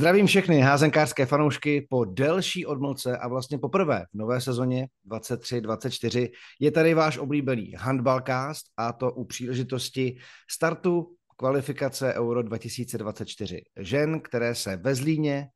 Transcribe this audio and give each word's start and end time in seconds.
Zdravím 0.00 0.26
všechny 0.26 0.60
házenkářské 0.60 1.26
fanoušky 1.26 1.86
po 1.90 2.04
delší 2.04 2.66
odmlce 2.66 3.18
a 3.18 3.28
vlastně 3.28 3.58
poprvé 3.58 4.04
v 4.12 4.18
nové 4.18 4.40
sezóně 4.40 4.88
23-24 5.10 6.30
je 6.60 6.70
tady 6.70 6.94
váš 6.94 7.18
oblíbený 7.18 7.72
handballcast 7.78 8.66
a 8.76 8.92
to 8.92 9.12
u 9.12 9.24
příležitosti 9.24 10.18
startu 10.50 11.14
kvalifikace 11.36 12.14
Euro 12.14 12.42
2024. 12.42 13.62
Žen, 13.78 14.20
které 14.20 14.54
se 14.54 14.76
ve 14.76 14.94
Zlíně 14.94 15.48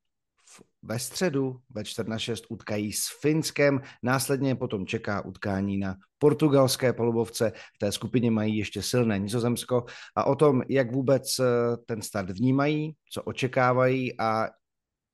ve 0.82 0.98
středu 0.98 1.56
ve 1.70 1.84
4 1.84 2.10
na 2.10 2.18
6 2.18 2.44
utkají 2.48 2.92
s 2.92 3.20
Finskem, 3.20 3.80
následně 4.02 4.54
potom 4.54 4.86
čeká 4.86 5.24
utkání 5.24 5.78
na 5.78 5.96
portugalské 6.24 6.92
palubovce. 6.92 7.52
V 7.74 7.78
té 7.78 7.92
skupině 7.92 8.30
mají 8.30 8.56
ještě 8.56 8.82
silné 8.82 9.18
Nizozemsko 9.18 9.84
a 10.16 10.24
o 10.24 10.34
tom, 10.34 10.62
jak 10.68 10.92
vůbec 10.92 11.38
eh, 11.38 11.44
ten 11.86 12.02
start 12.02 12.30
vnímají, 12.30 12.96
co 13.10 13.22
očekávají 13.22 14.20
a 14.20 14.48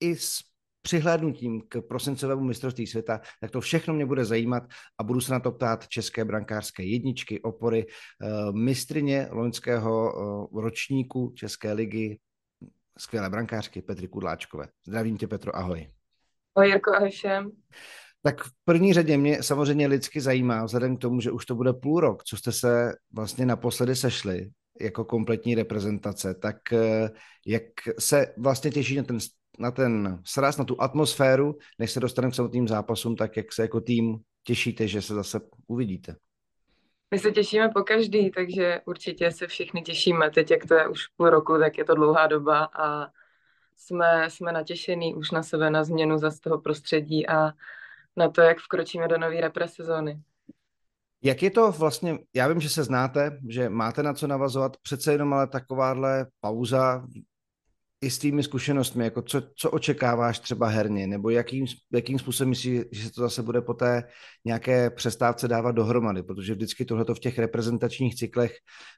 i 0.01 0.17
s 0.17 0.39
přihlédnutím 0.83 1.63
k 1.69 1.81
prosincovému 1.81 2.45
mistrovství 2.45 2.87
světa, 2.87 3.21
tak 3.41 3.51
to 3.51 3.61
všechno 3.61 3.95
mě 3.95 4.07
bude 4.07 4.25
zajímat 4.25 4.63
a 4.99 5.03
budu 5.03 5.21
se 5.21 5.33
na 5.33 5.41
to 5.41 5.53
ptát 5.53 5.89
české 5.89 6.25
brankářské 6.25 6.83
jedničky, 6.83 7.43
opory, 7.43 7.87
eh, 7.87 8.53
mistrině 8.53 9.29
loňského 9.31 10.13
eh, 10.15 10.61
ročníku 10.61 11.33
České 11.37 11.73
ligy, 11.73 12.19
skvělé 12.99 13.31
brankářky 13.31 13.83
Petry 13.83 14.09
Kudláčkové. 14.09 14.69
Zdravím 14.87 15.19
tě, 15.19 15.27
Petro, 15.27 15.57
ahoj. 15.57 15.91
Ahoj, 16.55 16.69
Jirko, 16.69 16.95
ahoj 16.95 17.11
všem. 17.11 17.51
Tak 18.23 18.45
v 18.45 18.51
první 18.65 18.93
řadě 18.93 19.17
mě 19.17 19.43
samozřejmě 19.43 19.87
lidsky 19.87 20.21
zajímá, 20.21 20.65
vzhledem 20.65 20.97
k 20.97 21.01
tomu, 21.01 21.21
že 21.21 21.31
už 21.31 21.47
to 21.47 21.55
bude 21.55 21.73
půl 21.73 22.01
rok, 22.01 22.25
co 22.25 22.37
jste 22.37 22.53
se 22.53 22.93
vlastně 23.13 23.47
naposledy 23.47 23.97
sešli 23.97 24.51
jako 24.81 25.05
kompletní 25.05 25.55
reprezentace, 25.55 26.35
tak 26.35 26.73
eh, 26.73 27.11
jak 27.47 27.63
se 27.99 28.35
vlastně 28.39 28.71
těší 28.71 28.97
na 28.97 29.03
ten, 29.03 29.19
na 29.59 29.71
ten 29.71 30.21
sraz, 30.25 30.57
na 30.57 30.65
tu 30.65 30.83
atmosféru, 30.83 31.59
než 31.79 31.91
se 31.91 32.01
dostaneme 32.01 32.33
k 32.33 32.35
samotným 32.35 32.69
zápasům, 32.69 33.17
tak 33.17 33.37
jak 33.37 33.53
se 33.53 33.63
jako 33.63 33.81
tým 33.81 34.19
těšíte, 34.45 34.89
že 34.89 35.03
se 35.03 35.15
zase 35.15 35.41
uvidíte? 35.67 36.17
My 37.11 37.19
se 37.19 37.33
těšíme 37.33 37.69
po 37.69 37.83
každý, 37.83 38.31
takže 38.31 38.81
určitě 38.87 39.31
se 39.31 39.47
všichni 39.47 39.83
těšíme. 39.83 40.31
Teď, 40.31 40.51
jak 40.51 40.67
to 40.67 40.75
je 40.75 40.89
už 40.89 41.07
půl 41.07 41.31
roku, 41.31 41.59
tak 41.59 41.79
je 41.79 41.85
to 41.85 41.95
dlouhá 41.95 42.27
doba 42.27 42.69
a 42.79 43.07
jsme, 43.77 44.31
jsme 44.31 44.53
natěšení 44.53 45.15
už 45.15 45.31
na 45.31 45.43
sebe, 45.43 45.71
na 45.71 45.85
změnu 45.85 46.19
za 46.19 46.31
z 46.31 46.41
toho 46.41 46.61
prostředí 46.61 47.29
a 47.29 47.53
na 48.21 48.31
to, 48.31 48.41
jak 48.41 48.59
vkročíme 48.59 49.09
do 49.09 49.19
nové 49.19 49.41
represezóny. 49.41 50.21
Jak 51.23 51.43
je 51.43 51.51
to 51.51 51.73
vlastně, 51.73 52.19
já 52.35 52.49
vím, 52.49 52.61
že 52.61 52.69
se 52.69 52.85
znáte, 52.85 53.39
že 53.49 53.69
máte 53.69 54.03
na 54.03 54.15
co 54.15 54.27
navazovat, 54.27 54.77
přece 54.83 55.13
jenom 55.13 55.33
ale 55.33 55.47
takováhle 55.47 56.27
pauza 56.41 57.07
i 58.01 58.11
s 58.11 58.19
tvými 58.19 58.43
zkušenostmi, 58.43 59.05
jako 59.05 59.23
co, 59.23 59.43
co 59.57 59.71
očekáváš 59.71 60.39
třeba 60.39 60.69
herně, 60.69 61.07
nebo 61.07 61.31
jakým, 61.31 61.67
jakým 61.93 62.19
způsobem 62.19 62.49
myslíš, 62.49 62.83
že 62.93 63.03
se 63.03 63.13
to 63.13 63.21
zase 63.21 63.43
bude 63.43 63.61
po 63.61 63.75
té 63.75 64.03
nějaké 64.45 64.91
přestávce 64.91 65.49
dávat 65.49 65.73
dohromady, 65.73 66.23
protože 66.23 66.55
vždycky 66.55 66.85
tohleto 66.85 67.15
v 67.15 67.21
těch 67.21 67.39
reprezentačních 67.39 68.15
cyklech 68.15 68.53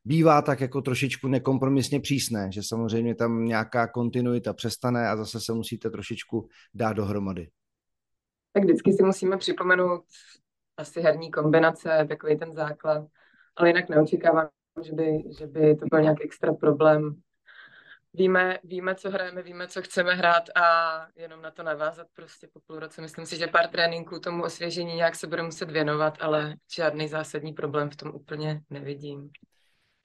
bývá 0.04 0.42
tak 0.42 0.60
jako 0.60 0.82
trošičku 0.82 1.28
nekompromisně 1.28 2.00
přísné, 2.00 2.52
že 2.52 2.62
samozřejmě 2.62 3.14
tam 3.14 3.44
nějaká 3.44 3.86
kontinuita 3.86 4.52
přestane 4.52 5.08
a 5.08 5.16
zase 5.16 5.40
se 5.40 5.52
musíte 5.52 5.90
trošičku 5.90 6.48
dát 6.74 6.92
dohromady. 6.92 7.48
Tak 8.52 8.64
vždycky 8.64 8.92
si 8.92 9.02
musíme 9.02 9.36
připomenout 9.36 10.04
asi 10.76 11.00
herní 11.00 11.30
kombinace, 11.30 12.06
takový 12.08 12.38
ten 12.38 12.52
základ, 12.52 13.06
ale 13.56 13.68
jinak 13.68 13.88
neočekávám, 13.88 14.48
že 14.84 14.92
by, 14.92 15.22
že 15.38 15.46
by 15.46 15.76
to 15.76 15.86
byl 15.90 16.00
nějak 16.00 16.20
extra 16.20 16.54
problém 16.54 17.22
víme, 18.14 18.58
víme, 18.64 18.94
co 18.94 19.10
hrajeme, 19.10 19.42
víme, 19.42 19.68
co 19.68 19.82
chceme 19.82 20.14
hrát 20.14 20.42
a 20.54 21.06
jenom 21.16 21.42
na 21.42 21.50
to 21.50 21.62
navázat 21.62 22.06
prostě 22.14 22.48
po 22.52 22.60
půl 22.60 22.78
roce. 22.78 23.02
Myslím 23.02 23.26
si, 23.26 23.36
že 23.36 23.46
pár 23.46 23.68
tréninků 23.68 24.18
tomu 24.18 24.42
osvěžení 24.42 24.94
nějak 24.94 25.14
se 25.14 25.26
bude 25.26 25.42
muset 25.42 25.70
věnovat, 25.70 26.18
ale 26.20 26.56
žádný 26.74 27.08
zásadní 27.08 27.52
problém 27.52 27.90
v 27.90 27.96
tom 27.96 28.10
úplně 28.14 28.60
nevidím. 28.70 29.30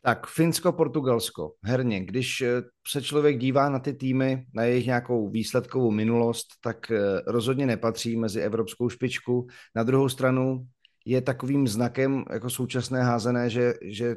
Tak 0.08 0.28
Finsko, 0.28 0.72
Portugalsko, 0.72 1.54
herně, 1.64 2.06
když 2.06 2.42
eh, 2.42 2.62
se 2.88 3.02
člověk 3.02 3.38
dívá 3.38 3.70
na 3.70 3.80
ty 3.80 3.94
týmy, 3.94 4.46
na 4.54 4.64
jejich 4.64 4.86
nějakou 4.86 5.30
výsledkovou 5.30 5.92
minulost, 5.92 6.48
tak 6.64 6.92
eh, 6.92 7.22
rozhodně 7.28 7.66
nepatří 7.66 8.18
mezi 8.18 8.42
evropskou 8.42 8.90
špičku. 8.90 9.48
Na 9.76 9.84
druhou 9.84 10.10
stranu 10.10 10.68
je 11.06 11.22
takovým 11.22 11.68
znakem 11.68 12.24
jako 12.32 12.50
současné 12.50 13.04
házené, 13.04 13.50
že, 13.50 13.74
že 13.82 14.16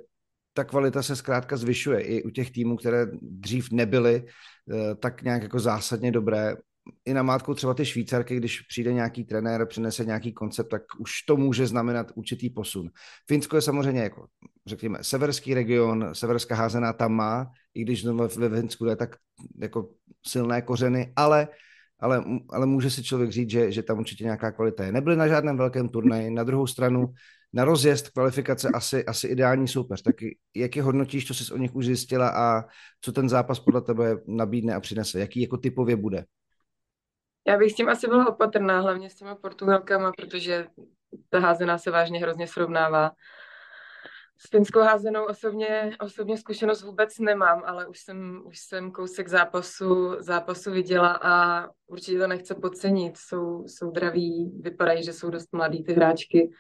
ta 0.55 0.65
kvalita 0.65 1.03
se 1.03 1.17
zkrátka 1.17 1.57
zvyšuje 1.57 2.01
i 2.01 2.23
u 2.23 2.31
těch 2.31 2.51
týmů, 2.51 2.77
které 2.77 3.07
dřív 3.23 3.71
nebyly 3.73 4.25
eh, 4.25 4.95
tak 4.95 5.23
nějak 5.23 5.43
jako 5.43 5.59
zásadně 5.59 6.13
dobré. 6.13 6.57
I 7.05 7.15
na 7.15 7.23
mátku 7.23 7.55
třeba 7.55 7.75
ty 7.75 7.87
Švýcarky, 7.87 8.37
když 8.37 8.61
přijde 8.61 8.93
nějaký 8.93 9.25
trenér, 9.25 9.67
přinese 9.67 10.05
nějaký 10.05 10.33
koncept, 10.33 10.69
tak 10.69 10.83
už 10.99 11.23
to 11.23 11.37
může 11.37 11.67
znamenat 11.67 12.13
určitý 12.15 12.51
posun. 12.51 12.91
Finsko 13.29 13.57
je 13.57 13.63
samozřejmě 13.63 14.01
jako, 14.01 14.27
řekněme, 14.67 14.99
severský 15.03 15.55
region, 15.55 16.09
severská 16.13 16.55
házená 16.55 16.93
tam 16.93 17.13
má, 17.13 17.51
i 17.75 17.83
když 17.83 18.05
ve 18.37 18.61
Finsku 18.61 18.87
je 18.87 18.97
tak 18.97 19.17
jako 19.61 19.91
silné 20.27 20.63
kořeny, 20.63 21.13
ale 21.17 21.49
ale, 22.03 22.25
ale 22.51 22.67
může 22.67 22.91
si 22.91 23.03
člověk 23.03 23.31
říct, 23.31 23.51
že, 23.51 23.73
že 23.73 23.83
tam 23.83 23.99
určitě 23.99 24.25
nějaká 24.25 24.53
kvalita 24.53 24.85
je. 24.85 24.93
Nebyli 24.93 25.17
na 25.17 25.29
žádném 25.29 25.57
velkém 25.57 25.89
turnaji, 25.89 26.31
na 26.31 26.45
druhou 26.45 26.67
stranu 26.67 27.13
na 27.53 27.65
rozjezd 27.65 28.09
kvalifikace 28.09 28.69
asi, 28.69 29.05
asi 29.05 29.27
ideální 29.27 29.69
soupeř. 29.69 30.03
Tak 30.03 30.17
jak 30.57 30.77
je 30.77 30.83
hodnotíš, 30.83 31.27
co 31.27 31.35
jsi 31.35 31.53
o 31.53 31.57
nich 31.57 31.75
už 31.75 31.87
zjistila 31.87 32.29
a 32.29 32.65
co 33.01 33.13
ten 33.13 33.29
zápas 33.29 33.61
podle 33.61 33.81
tebe 33.81 34.17
nabídne 34.27 34.75
a 34.75 34.81
přinese? 34.81 35.21
Jaký 35.21 35.41
jako 35.41 35.57
typově 35.57 35.97
bude? 35.97 36.25
Já 37.47 37.59
bych 37.59 37.73
s 37.73 37.75
tím 37.75 37.89
asi 37.89 38.07
byla 38.07 38.29
opatrná, 38.29 38.81
hlavně 38.81 39.11
s 39.11 39.15
těma 39.15 39.35
Portugalkama, 39.35 40.13
protože 40.17 40.67
ta 41.29 41.39
házená 41.39 41.79
se 41.79 41.91
vážně 41.91 42.21
hrozně 42.21 42.47
srovnává. 42.47 43.13
S 44.39 44.49
finskou 44.51 44.81
házenou 44.81 45.25
osobně, 45.25 45.97
osobně 46.01 46.39
zkušenost 46.39 46.83
vůbec 46.83 47.19
nemám, 47.19 47.63
ale 47.67 47.87
už 47.87 47.99
jsem, 47.99 48.43
už 48.47 48.59
jsem 48.59 48.91
kousek 48.91 49.29
zápasu, 49.29 50.17
zápasu 50.19 50.71
viděla 50.71 51.19
a 51.23 51.67
určitě 51.87 52.19
to 52.19 52.27
nechce 52.27 52.55
podcenit. 52.55 53.17
Jsou, 53.17 53.65
jsou 53.67 53.91
draví, 53.91 54.59
vypadají, 54.61 55.05
že 55.05 55.13
jsou 55.13 55.31
dost 55.31 55.53
mladí 55.53 55.85
ty 55.85 55.93
hráčky 55.93 56.51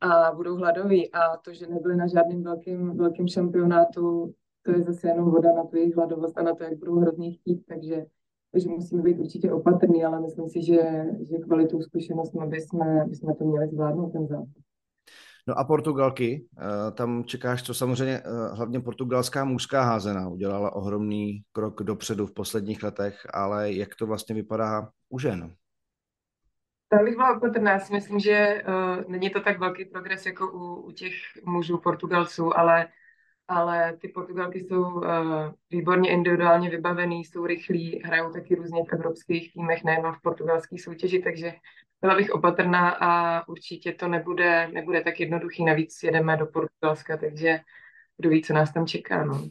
a 0.00 0.32
budou 0.32 0.56
hladoví. 0.56 1.12
A 1.12 1.36
to, 1.36 1.52
že 1.52 1.66
nebyli 1.66 1.96
na 1.96 2.06
žádném 2.06 2.42
velkém, 2.42 2.96
velkým 2.96 3.28
šampionátu, 3.28 4.34
to 4.62 4.70
je 4.70 4.82
zase 4.82 5.08
jenom 5.08 5.30
voda 5.30 5.52
na 5.52 5.64
tu 5.64 5.76
jejich 5.76 5.96
hladovost 5.96 6.38
a 6.38 6.42
na 6.42 6.54
to, 6.54 6.64
jak 6.64 6.78
budou 6.78 7.00
hrozně 7.00 7.32
chtít. 7.32 7.62
Takže, 7.68 8.06
takže 8.52 8.68
musíme 8.68 9.02
být 9.02 9.18
určitě 9.18 9.52
opatrní, 9.52 10.04
ale 10.04 10.20
myslím 10.20 10.48
si, 10.48 10.62
že, 10.62 11.04
že 11.30 11.38
kvalitou 11.38 11.82
zkušenostmi 11.82 12.46
bychom, 12.46 13.08
bychom 13.08 13.34
to 13.34 13.44
měli 13.44 13.68
zvládnout 13.68 14.10
ten 14.10 14.26
zápas. 14.26 14.62
No 15.48 15.58
a 15.58 15.64
Portugalky, 15.64 16.46
eh, 16.58 16.90
tam 16.90 17.24
čekáš, 17.24 17.62
co 17.62 17.74
samozřejmě 17.74 18.18
eh, 18.18 18.54
hlavně 18.54 18.80
portugalská 18.80 19.44
mužská 19.44 19.82
házená 19.82 20.28
udělala 20.28 20.76
ohromný 20.76 21.42
krok 21.52 21.82
dopředu 21.82 22.26
v 22.26 22.34
posledních 22.34 22.82
letech, 22.82 23.26
ale 23.34 23.72
jak 23.72 23.94
to 23.94 24.06
vlastně 24.06 24.34
vypadá 24.34 24.88
u 25.08 25.18
žen? 25.18 25.54
Tam 26.88 27.04
bych 27.04 27.16
byla 27.16 27.36
opatrná. 27.36 27.72
Já 27.72 27.78
si 27.78 27.92
myslím, 27.92 28.20
že 28.20 28.62
uh, 28.68 29.10
není 29.10 29.30
to 29.30 29.40
tak 29.40 29.58
velký 29.58 29.84
progres 29.84 30.26
jako 30.26 30.52
u, 30.52 30.74
u 30.74 30.90
těch 30.90 31.12
mužů 31.44 31.78
Portugalců, 31.78 32.58
ale, 32.58 32.86
ale 33.50 33.96
ty 33.96 34.08
Portugalky 34.08 34.60
jsou 34.60 34.82
uh, 34.82 35.04
výborně 35.70 36.10
individuálně 36.10 36.70
vybavený, 36.70 37.24
jsou 37.24 37.46
rychlí, 37.46 38.02
hrajou 38.04 38.32
taky 38.32 38.54
různě 38.54 38.84
v 38.84 38.92
evropských 38.92 39.52
týmech, 39.52 39.84
nejenom 39.84 40.14
v 40.14 40.22
portugalských 40.22 40.82
soutěži, 40.82 41.22
takže 41.22 41.52
byla 42.00 42.14
bych 42.14 42.30
opatrná 42.30 42.90
a 42.90 43.42
určitě 43.48 43.92
to 43.92 44.08
nebude, 44.08 44.68
nebude 44.72 45.00
tak 45.00 45.20
jednoduchý. 45.20 45.64
Navíc 45.64 46.02
jedeme 46.02 46.36
do 46.36 46.46
Portugalska, 46.46 47.16
takže 47.16 47.60
kdo 48.16 48.30
ví, 48.30 48.42
co 48.42 48.52
nás 48.52 48.72
tam 48.72 48.86
čeká. 48.86 49.24
No. 49.24 49.48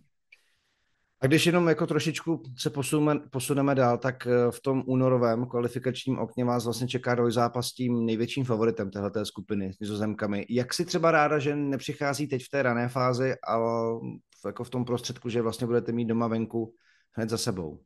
A 1.22 1.28
když 1.28 1.46
jenom 1.46 1.68
jako 1.68 1.88
trošičku 1.88 2.42
se 2.58 2.70
posuneme, 2.70 3.20
posuneme 3.32 3.76
dál, 3.76 3.98
tak 3.98 4.28
eh, 4.28 4.52
v 4.52 4.62
tom 4.62 4.84
únorovém 4.86 5.46
kvalifikačním 5.46 6.20
okně 6.20 6.46
vás 6.46 6.64
vlastně 6.66 6.88
čeká 6.88 7.16
dvojzápas 7.16 7.68
s 7.68 7.74
tím 7.74 8.06
největším 8.06 8.46
favoritem 8.46 8.92
téhleté 8.92 9.26
skupiny 9.26 9.74
s 9.74 9.80
nizozemkami. 9.80 10.46
Jak 10.50 10.74
si 10.74 10.86
třeba 10.86 11.12
ráda, 11.12 11.40
že 11.40 11.56
nepřichází 11.56 12.28
teď 12.28 12.44
v 12.44 12.50
té 12.50 12.64
rané 12.64 12.88
fázi, 12.88 13.34
ale 13.48 14.00
jako 14.46 14.64
v 14.64 14.70
tom 14.70 14.86
prostředku, 14.86 15.30
že 15.30 15.42
vlastně 15.42 15.68
budete 15.68 15.92
mít 15.92 16.06
doma 16.06 16.28
venku 16.28 16.74
hned 17.12 17.30
za 17.30 17.38
sebou? 17.38 17.80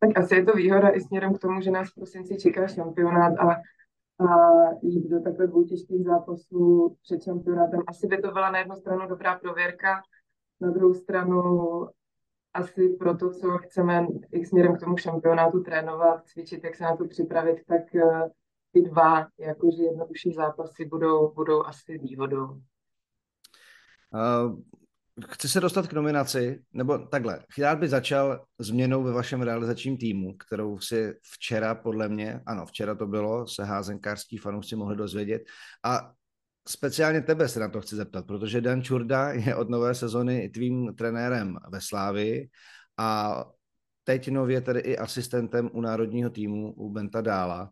Tak 0.00 0.24
asi 0.24 0.34
je 0.34 0.44
to 0.44 0.52
výhoda 0.52 0.88
i 0.88 1.00
směrem 1.00 1.34
k 1.34 1.38
tomu, 1.38 1.60
že 1.60 1.70
nás 1.70 1.90
v 1.90 1.94
prosinci 1.94 2.36
čeká 2.36 2.68
šampionát 2.68 3.32
a, 3.38 3.50
a 4.24 4.26
jít 4.82 5.08
do 5.08 5.20
takhle 5.20 5.46
dvou 5.46 5.64
těžkých 5.64 6.04
zápasů 6.04 6.96
před 7.02 7.22
šampionátem. 7.22 7.80
Asi 7.86 8.06
by 8.06 8.18
to 8.18 8.32
byla 8.32 8.50
na 8.50 8.58
jednu 8.58 8.76
stranu 8.76 9.08
dobrá 9.08 9.38
prověrka, 9.38 10.02
na 10.60 10.70
druhou 10.70 10.94
stranu 10.94 11.42
asi 12.54 12.88
pro 12.88 13.16
to, 13.16 13.30
co 13.30 13.58
chceme 13.58 14.06
i 14.32 14.46
směrem 14.46 14.76
k 14.76 14.80
tomu 14.80 14.96
šampionátu 14.96 15.60
trénovat, 15.60 16.26
cvičit, 16.26 16.64
jak 16.64 16.76
se 16.76 16.84
na 16.84 16.96
to 16.96 17.08
připravit, 17.08 17.56
tak 17.66 17.94
eh, 17.94 18.30
ty 18.72 18.82
dva 18.82 19.26
jakože 19.38 19.82
jednodušší 19.82 20.32
zápasy 20.32 20.84
budou, 20.84 21.32
budou 21.34 21.64
asi 21.64 21.98
výhodou. 21.98 22.62
Uh, 24.14 24.60
chci 25.28 25.48
se 25.48 25.60
dostat 25.60 25.86
k 25.86 25.92
nominaci, 25.92 26.62
nebo 26.72 26.98
takhle, 26.98 27.44
rád 27.58 27.78
by 27.78 27.88
začal 27.88 28.44
změnou 28.58 29.02
ve 29.02 29.12
vašem 29.12 29.42
realizačním 29.42 29.96
týmu, 29.96 30.36
kterou 30.36 30.78
si 30.78 31.14
včera, 31.22 31.74
podle 31.74 32.08
mě, 32.08 32.40
ano, 32.46 32.66
včera 32.66 32.94
to 32.94 33.06
bylo, 33.06 33.46
se 33.48 33.64
házenkářský 33.64 34.38
fanoušci 34.38 34.76
mohli 34.76 34.96
dozvědět 34.96 35.42
a 35.84 36.12
speciálně 36.68 37.20
tebe 37.20 37.48
se 37.48 37.60
na 37.60 37.68
to 37.68 37.80
chci 37.80 37.96
zeptat, 37.96 38.26
protože 38.26 38.60
Dan 38.60 38.82
Čurda 38.82 39.32
je 39.32 39.56
od 39.56 39.70
nové 39.70 39.94
sezony 39.94 40.48
tvým 40.48 40.94
trenérem 40.94 41.56
ve 41.68 41.80
Slávi 41.80 42.48
a 42.98 43.44
teď 44.04 44.28
nově 44.28 44.60
tedy 44.60 44.80
i 44.80 44.98
asistentem 44.98 45.70
u 45.72 45.80
národního 45.80 46.30
týmu 46.30 46.72
u 46.72 46.90
Benta 46.90 47.20
Dála. 47.20 47.70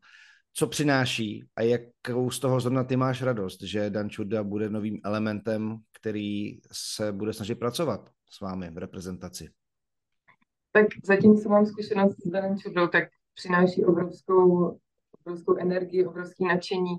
Co 0.52 0.66
přináší 0.66 1.44
a 1.56 1.62
jakou 1.62 2.30
z 2.30 2.40
toho 2.40 2.60
zrovna 2.60 2.84
ty 2.84 2.96
máš 2.96 3.22
radost, 3.22 3.62
že 3.62 3.90
Dan 3.90 4.10
Čurda 4.10 4.44
bude 4.44 4.70
novým 4.70 5.00
elementem, 5.04 5.76
který 6.00 6.58
se 6.72 7.12
bude 7.12 7.32
snažit 7.32 7.54
pracovat 7.54 8.10
s 8.30 8.40
vámi 8.40 8.70
v 8.70 8.78
reprezentaci? 8.78 9.48
Tak 10.72 10.86
zatím, 11.04 11.36
co 11.36 11.48
mám 11.48 11.66
zkušenost 11.66 12.16
s 12.26 12.30
Danem 12.30 12.58
Čurdou, 12.58 12.86
tak 12.86 13.04
přináší 13.34 13.84
obrovskou, 13.84 14.78
obrovskou 15.20 15.56
energii, 15.56 16.06
obrovské 16.06 16.44
nadšení, 16.44 16.96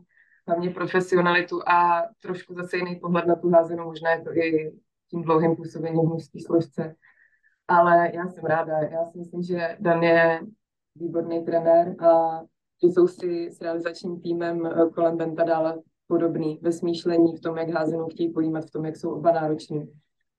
hlavně 0.48 0.70
profesionalitu 0.70 1.70
a 1.70 2.04
trošku 2.22 2.54
zase 2.54 2.78
jiný 2.78 2.96
pohled 2.96 3.28
na 3.28 3.36
tu 3.36 3.50
házenou, 3.50 3.86
možná 3.86 4.12
je 4.12 4.22
to 4.22 4.38
i 4.38 4.72
tím 5.10 5.22
dlouhým 5.22 5.56
působením 5.56 6.02
v 6.02 6.10
mužské 6.10 6.40
složce. 6.46 6.96
Ale 7.68 8.12
já 8.14 8.28
jsem 8.28 8.44
ráda, 8.44 8.78
já 8.78 9.06
si 9.06 9.18
myslím, 9.18 9.44
že 9.44 9.78
Dan 9.80 10.04
je 10.04 10.42
výborný 10.96 11.46
trenér 11.46 11.96
a 12.04 12.42
že 12.84 12.88
jsou 12.88 13.08
si 13.08 13.52
s 13.52 13.62
realizačním 13.62 14.22
týmem 14.22 14.66
eh, 14.66 14.90
kolem 14.94 15.18
Benta 15.18 15.44
dále 15.44 15.82
podobný 16.08 16.60
ve 16.62 16.72
smýšlení, 16.72 17.36
v 17.36 17.42
tom, 17.42 17.58
jak 17.58 17.70
házenou 17.70 18.08
chtějí 18.08 18.34
pojímat, 18.34 18.66
v 18.66 18.72
tom, 18.72 18.86
jak 18.86 18.98
jsou 18.98 19.12
oba 19.12 19.32
nároční. 19.32 19.92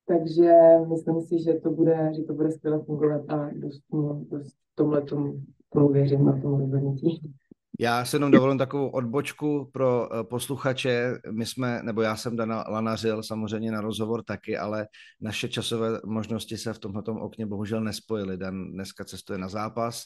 Takže 0.06 0.52
myslím 0.88 1.20
si, 1.20 1.42
že 1.42 1.54
to 1.54 1.70
bude, 1.70 2.10
že 2.16 2.22
to 2.22 2.34
bude 2.34 2.50
skvěle 2.50 2.78
fungovat 2.78 3.22
a 3.28 3.50
dost, 3.52 3.82
dost 4.30 4.56
tomhle 4.74 5.02
tomu, 5.02 5.42
tomu 5.72 5.88
věřím 5.88 6.24
na 6.24 6.40
tomu 6.40 6.58
rozhodnutí. 6.58 7.34
Já 7.80 8.04
se 8.04 8.16
jenom 8.16 8.30
dovolím 8.30 8.58
takovou 8.58 8.88
odbočku 8.88 9.70
pro 9.72 10.08
eh, 10.14 10.24
posluchače. 10.24 11.18
My 11.30 11.46
jsme, 11.46 11.80
nebo 11.82 12.02
já 12.02 12.16
jsem 12.16 12.36
Dana 12.36 12.64
lanařil 12.68 13.22
samozřejmě 13.22 13.72
na 13.72 13.80
rozhovor 13.80 14.22
taky, 14.22 14.58
ale 14.58 14.86
naše 15.20 15.48
časové 15.48 16.00
možnosti 16.04 16.56
se 16.56 16.72
v 16.72 16.78
tomto 16.78 17.12
okně 17.12 17.46
bohužel 17.46 17.80
nespojily. 17.80 18.36
Dan 18.36 18.72
dneska 18.72 19.04
cestuje 19.04 19.38
na 19.38 19.48
zápas 19.48 20.04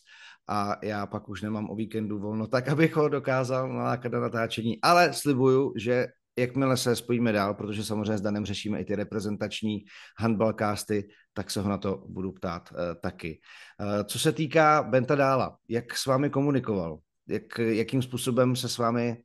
a 0.49 0.77
já 0.83 1.07
pak 1.07 1.29
už 1.29 1.43
nemám 1.43 1.71
o 1.71 1.75
víkendu 1.75 2.19
volno, 2.19 2.47
tak 2.47 2.69
abych 2.73 2.97
ho 2.97 3.09
dokázal 3.09 3.69
nalákat 3.69 4.12
na 4.12 4.21
natáčení. 4.21 4.79
Ale 4.83 5.12
slibuju, 5.12 5.73
že 5.77 6.07
jakmile 6.39 6.77
se 6.77 6.97
spojíme 6.97 7.33
dál, 7.33 7.55
protože 7.55 7.85
samozřejmě 7.85 8.19
s 8.19 8.21
Danem 8.21 8.45
řešíme 8.45 8.81
i 8.81 8.85
ty 8.85 8.97
reprezentační 8.97 9.85
handballcasty, 10.19 11.09
tak 11.33 11.51
se 11.51 11.61
ho 11.61 11.69
na 11.69 11.79
to 11.79 12.05
budu 12.09 12.33
ptát 12.33 12.73
uh, 12.73 12.79
taky. 13.01 13.41
Uh, 13.81 14.05
co 14.05 14.19
se 14.19 14.33
týká 14.33 14.83
Benta 14.83 15.15
Dála, 15.15 15.57
jak 15.69 15.97
s 15.97 16.07
vámi 16.07 16.31
komunikoval? 16.31 16.99
Jak, 17.28 17.58
jakým 17.58 18.02
způsobem 18.02 18.56
se 18.56 18.69
s 18.69 18.78
vámi 18.78 19.17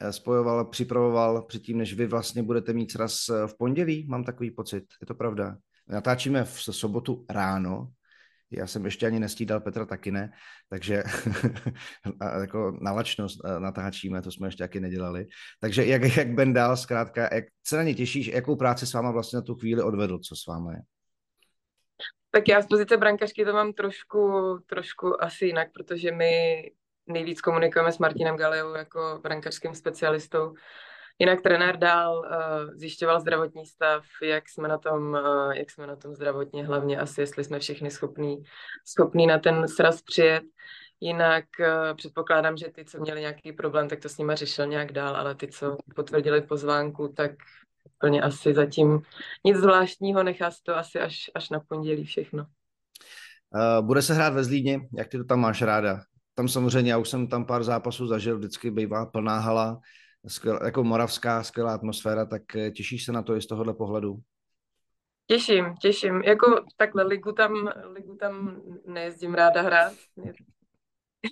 eh, 0.00 0.12
spojoval, 0.12 0.64
připravoval 0.64 1.42
předtím, 1.42 1.78
než 1.78 1.94
vy 1.94 2.06
vlastně 2.06 2.42
budete 2.42 2.72
mít 2.72 2.92
sraz 2.92 3.28
eh, 3.28 3.46
v 3.46 3.56
pondělí, 3.58 4.06
mám 4.08 4.24
takový 4.24 4.50
pocit, 4.50 4.84
je 5.00 5.06
to 5.06 5.14
pravda. 5.14 5.56
Natáčíme 5.88 6.44
v 6.44 6.60
sobotu 6.60 7.24
ráno, 7.30 7.88
já 8.50 8.66
jsem 8.66 8.84
ještě 8.84 9.06
ani 9.06 9.20
nestídal, 9.20 9.60
Petra 9.60 9.86
taky 9.86 10.10
ne, 10.10 10.32
takže 10.68 11.02
jako 12.40 12.78
nalačnost 12.80 13.40
eh, 13.44 13.60
natáčíme, 13.60 14.22
to 14.22 14.30
jsme 14.30 14.48
ještě 14.48 14.64
taky 14.64 14.80
nedělali. 14.80 15.26
Takže 15.60 15.86
jak, 15.86 16.16
jak 16.16 16.28
Ben 16.28 16.52
dál, 16.52 16.76
zkrátka, 16.76 17.34
jak 17.34 17.44
se 17.66 17.76
na 17.76 17.82
ně 17.82 17.94
těšíš, 17.94 18.26
jakou 18.26 18.56
práci 18.56 18.86
s 18.86 18.92
váma 18.92 19.10
vlastně 19.10 19.36
na 19.36 19.42
tu 19.42 19.54
chvíli 19.54 19.82
odvedl, 19.82 20.18
co 20.18 20.36
s 20.36 20.46
váma 20.46 20.72
je? 20.72 20.80
Tak 22.30 22.48
já 22.48 22.62
z 22.62 22.66
pozice 22.66 22.96
brankařky 22.96 23.44
to 23.44 23.52
mám 23.52 23.72
trošku, 23.72 24.30
trošku 24.66 25.24
asi 25.24 25.46
jinak, 25.46 25.68
protože 25.72 26.12
my 26.12 26.62
nejvíc 27.06 27.40
komunikujeme 27.40 27.92
s 27.92 27.98
Martinem 27.98 28.36
Galeou 28.36 28.74
jako 28.74 29.20
brankařským 29.22 29.74
specialistou. 29.74 30.54
Jinak 31.18 31.40
trenér 31.40 31.76
dál 31.76 32.18
uh, 32.18 32.74
zjišťoval 32.74 33.20
zdravotní 33.20 33.66
stav, 33.66 34.04
jak 34.22 34.48
jsme 34.48 34.68
na 34.68 34.78
tom, 34.78 35.02
uh, 35.12 35.52
jak 35.52 35.70
jsme 35.70 35.86
na 35.86 35.96
tom 35.96 36.14
zdravotně, 36.14 36.66
hlavně 36.66 36.98
asi, 36.98 37.20
jestli 37.20 37.44
jsme 37.44 37.58
všichni 37.58 37.90
schopní, 37.90 38.42
schopní 38.84 39.26
na 39.26 39.38
ten 39.38 39.68
sraz 39.68 40.02
přijet. 40.02 40.42
Jinak 41.00 41.44
uh, 41.60 41.96
předpokládám, 41.96 42.56
že 42.56 42.68
ty, 42.68 42.84
co 42.84 43.00
měli 43.00 43.20
nějaký 43.20 43.52
problém, 43.52 43.88
tak 43.88 44.00
to 44.00 44.08
s 44.08 44.18
nimi 44.18 44.36
řešil 44.36 44.66
nějak 44.66 44.92
dál, 44.92 45.16
ale 45.16 45.34
ty, 45.34 45.48
co 45.48 45.76
potvrdili 45.96 46.40
pozvánku, 46.40 47.08
tak 47.08 47.30
úplně 47.96 48.22
asi 48.22 48.54
zatím 48.54 49.02
nic 49.44 49.56
zvláštního, 49.56 50.22
nechá 50.22 50.50
se 50.50 50.58
to 50.62 50.76
asi 50.76 51.00
až, 51.00 51.30
až 51.34 51.50
na 51.50 51.60
pondělí 51.60 52.04
všechno. 52.04 52.46
Bude 53.80 54.02
se 54.02 54.14
hrát 54.14 54.32
ve 54.32 54.44
Zlíně, 54.44 54.80
jak 54.96 55.08
ty 55.08 55.18
to 55.18 55.24
tam 55.24 55.40
máš 55.40 55.62
ráda? 55.62 56.00
Tam 56.40 56.48
samozřejmě, 56.48 56.92
já 56.92 56.98
už 56.98 57.08
jsem 57.08 57.26
tam 57.26 57.44
pár 57.44 57.64
zápasů 57.64 58.06
zažil, 58.06 58.38
vždycky 58.38 58.70
bývá 58.70 59.06
plná 59.06 59.38
hala, 59.38 59.80
skvěl, 60.26 60.60
jako 60.64 60.84
moravská, 60.84 61.42
skvělá 61.42 61.74
atmosféra, 61.74 62.26
tak 62.26 62.56
eh, 62.56 62.70
těšíš 62.70 63.04
se 63.04 63.12
na 63.12 63.22
to 63.22 63.36
i 63.36 63.42
z 63.42 63.46
tohohle 63.46 63.74
pohledu? 63.74 64.16
Těším, 65.26 65.74
těším. 65.80 66.22
Jako 66.22 66.64
takhle 66.76 67.02
ligu 67.02 67.32
tam, 67.32 67.72
ligu 67.92 68.16
tam 68.16 68.62
nejezdím 68.86 69.34
ráda 69.34 69.62
hrát. 69.62 69.92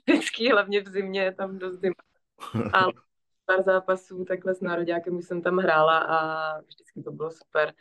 Vždycky, 0.06 0.50
hlavně 0.50 0.80
v 0.80 0.88
zimě, 0.88 1.22
je 1.22 1.34
tam 1.34 1.58
dost 1.58 1.80
zima. 1.80 1.94
Ale 2.72 2.92
pár 3.44 3.62
zápasů 3.62 4.24
takhle 4.24 4.54
s 4.54 4.60
nároďákem 4.60 5.16
už 5.16 5.24
jsem 5.24 5.42
tam 5.42 5.56
hrála 5.56 5.98
a 5.98 6.60
vždycky 6.60 7.02
to 7.02 7.12
bylo 7.12 7.30
super. 7.30 7.74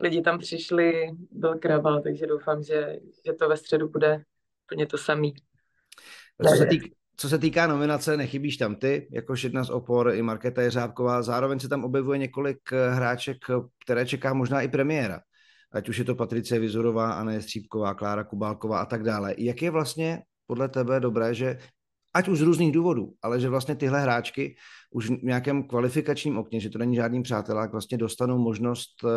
Lidi 0.00 0.22
tam 0.22 0.38
přišli, 0.38 1.10
byl 1.30 1.58
kraval, 1.58 2.02
takže 2.02 2.26
doufám, 2.26 2.62
že, 2.62 3.00
že 3.26 3.32
to 3.32 3.48
ve 3.48 3.56
středu 3.56 3.88
bude 3.88 4.24
úplně 4.66 4.86
to 4.86 4.98
samý. 4.98 5.34
Co 6.48 6.56
se, 6.56 6.66
týk, 6.66 6.82
co 7.16 7.28
se 7.28 7.38
týká 7.38 7.66
nominace, 7.66 8.16
nechybíš 8.16 8.56
tam 8.56 8.74
ty, 8.76 9.08
jakož 9.12 9.44
jedna 9.44 9.64
z 9.64 9.70
opor, 9.70 10.14
i 10.14 10.22
Markéta 10.22 10.62
Jeřábková. 10.62 11.22
Zároveň 11.22 11.58
se 11.58 11.68
tam 11.68 11.84
objevuje 11.84 12.18
několik 12.18 12.58
eh, 12.72 12.90
hráček, 12.90 13.36
které 13.84 14.06
čeká 14.06 14.34
možná 14.34 14.62
i 14.62 14.68
premiéra. 14.68 15.20
Ať 15.72 15.88
už 15.88 15.98
je 15.98 16.04
to 16.04 16.14
Patricie 16.14 16.60
Vizurová, 16.60 17.12
Anna 17.12 17.40
Střípková, 17.40 17.94
Klára 17.94 18.24
Kubálková 18.24 18.80
a 18.80 18.86
tak 18.86 19.02
dále. 19.02 19.34
Jak 19.38 19.62
je 19.62 19.70
vlastně 19.70 20.22
podle 20.46 20.68
tebe 20.68 21.00
dobré, 21.00 21.34
že 21.34 21.58
ať 22.14 22.28
už 22.28 22.38
z 22.38 22.42
různých 22.42 22.72
důvodů, 22.72 23.12
ale 23.22 23.40
že 23.40 23.48
vlastně 23.48 23.74
tyhle 23.74 24.00
hráčky 24.00 24.56
už 24.90 25.10
v 25.10 25.22
nějakém 25.22 25.62
kvalifikačním 25.62 26.38
okně, 26.38 26.60
že 26.60 26.70
to 26.70 26.78
není 26.78 26.96
žádný 26.96 27.22
přátelák, 27.22 27.72
vlastně 27.72 27.98
dostanou 27.98 28.38
možnost 28.38 28.90
eh, 29.04 29.08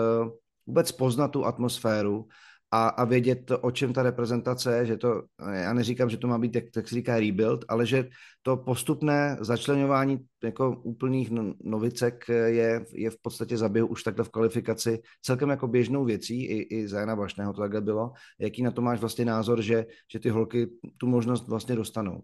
vůbec 0.65 0.91
poznat 0.91 1.27
tu 1.27 1.45
atmosféru 1.45 2.27
a, 2.73 2.87
a 2.87 3.05
vědět, 3.05 3.51
o 3.61 3.71
čem 3.71 3.93
ta 3.93 4.03
reprezentace 4.03 4.77
je, 4.77 4.85
že 4.85 4.97
to, 4.97 5.23
já 5.53 5.73
neříkám, 5.73 6.09
že 6.09 6.17
to 6.17 6.27
má 6.27 6.37
být, 6.37 6.55
jak, 6.55 6.63
tak 6.73 6.87
se 6.87 6.95
říká 6.95 7.19
rebuild, 7.19 7.65
ale 7.67 7.85
že 7.85 8.09
to 8.41 8.57
postupné 8.57 9.37
začlenování 9.39 10.19
jako 10.43 10.81
úplných 10.83 11.31
no, 11.31 11.53
novicek 11.63 12.29
je, 12.29 12.85
je 12.93 13.09
v 13.09 13.17
podstatě 13.21 13.57
zaběhu 13.57 13.87
už 13.87 14.03
takhle 14.03 14.25
v 14.25 14.29
kvalifikaci 14.29 15.01
celkem 15.21 15.49
jako 15.49 15.67
běžnou 15.67 16.05
věcí, 16.05 16.45
i, 16.45 16.75
i 16.75 16.87
za 16.87 16.99
Jana 16.99 17.15
Vašného 17.15 17.53
to 17.53 17.61
takhle 17.61 17.81
bylo. 17.81 18.11
Jaký 18.39 18.63
na 18.63 18.71
to 18.71 18.81
máš 18.81 18.99
vlastně 18.99 19.25
názor, 19.25 19.61
že, 19.61 19.85
že 20.11 20.19
ty 20.19 20.29
holky 20.29 20.67
tu 20.97 21.07
možnost 21.07 21.47
vlastně 21.47 21.75
dostanou 21.75 22.23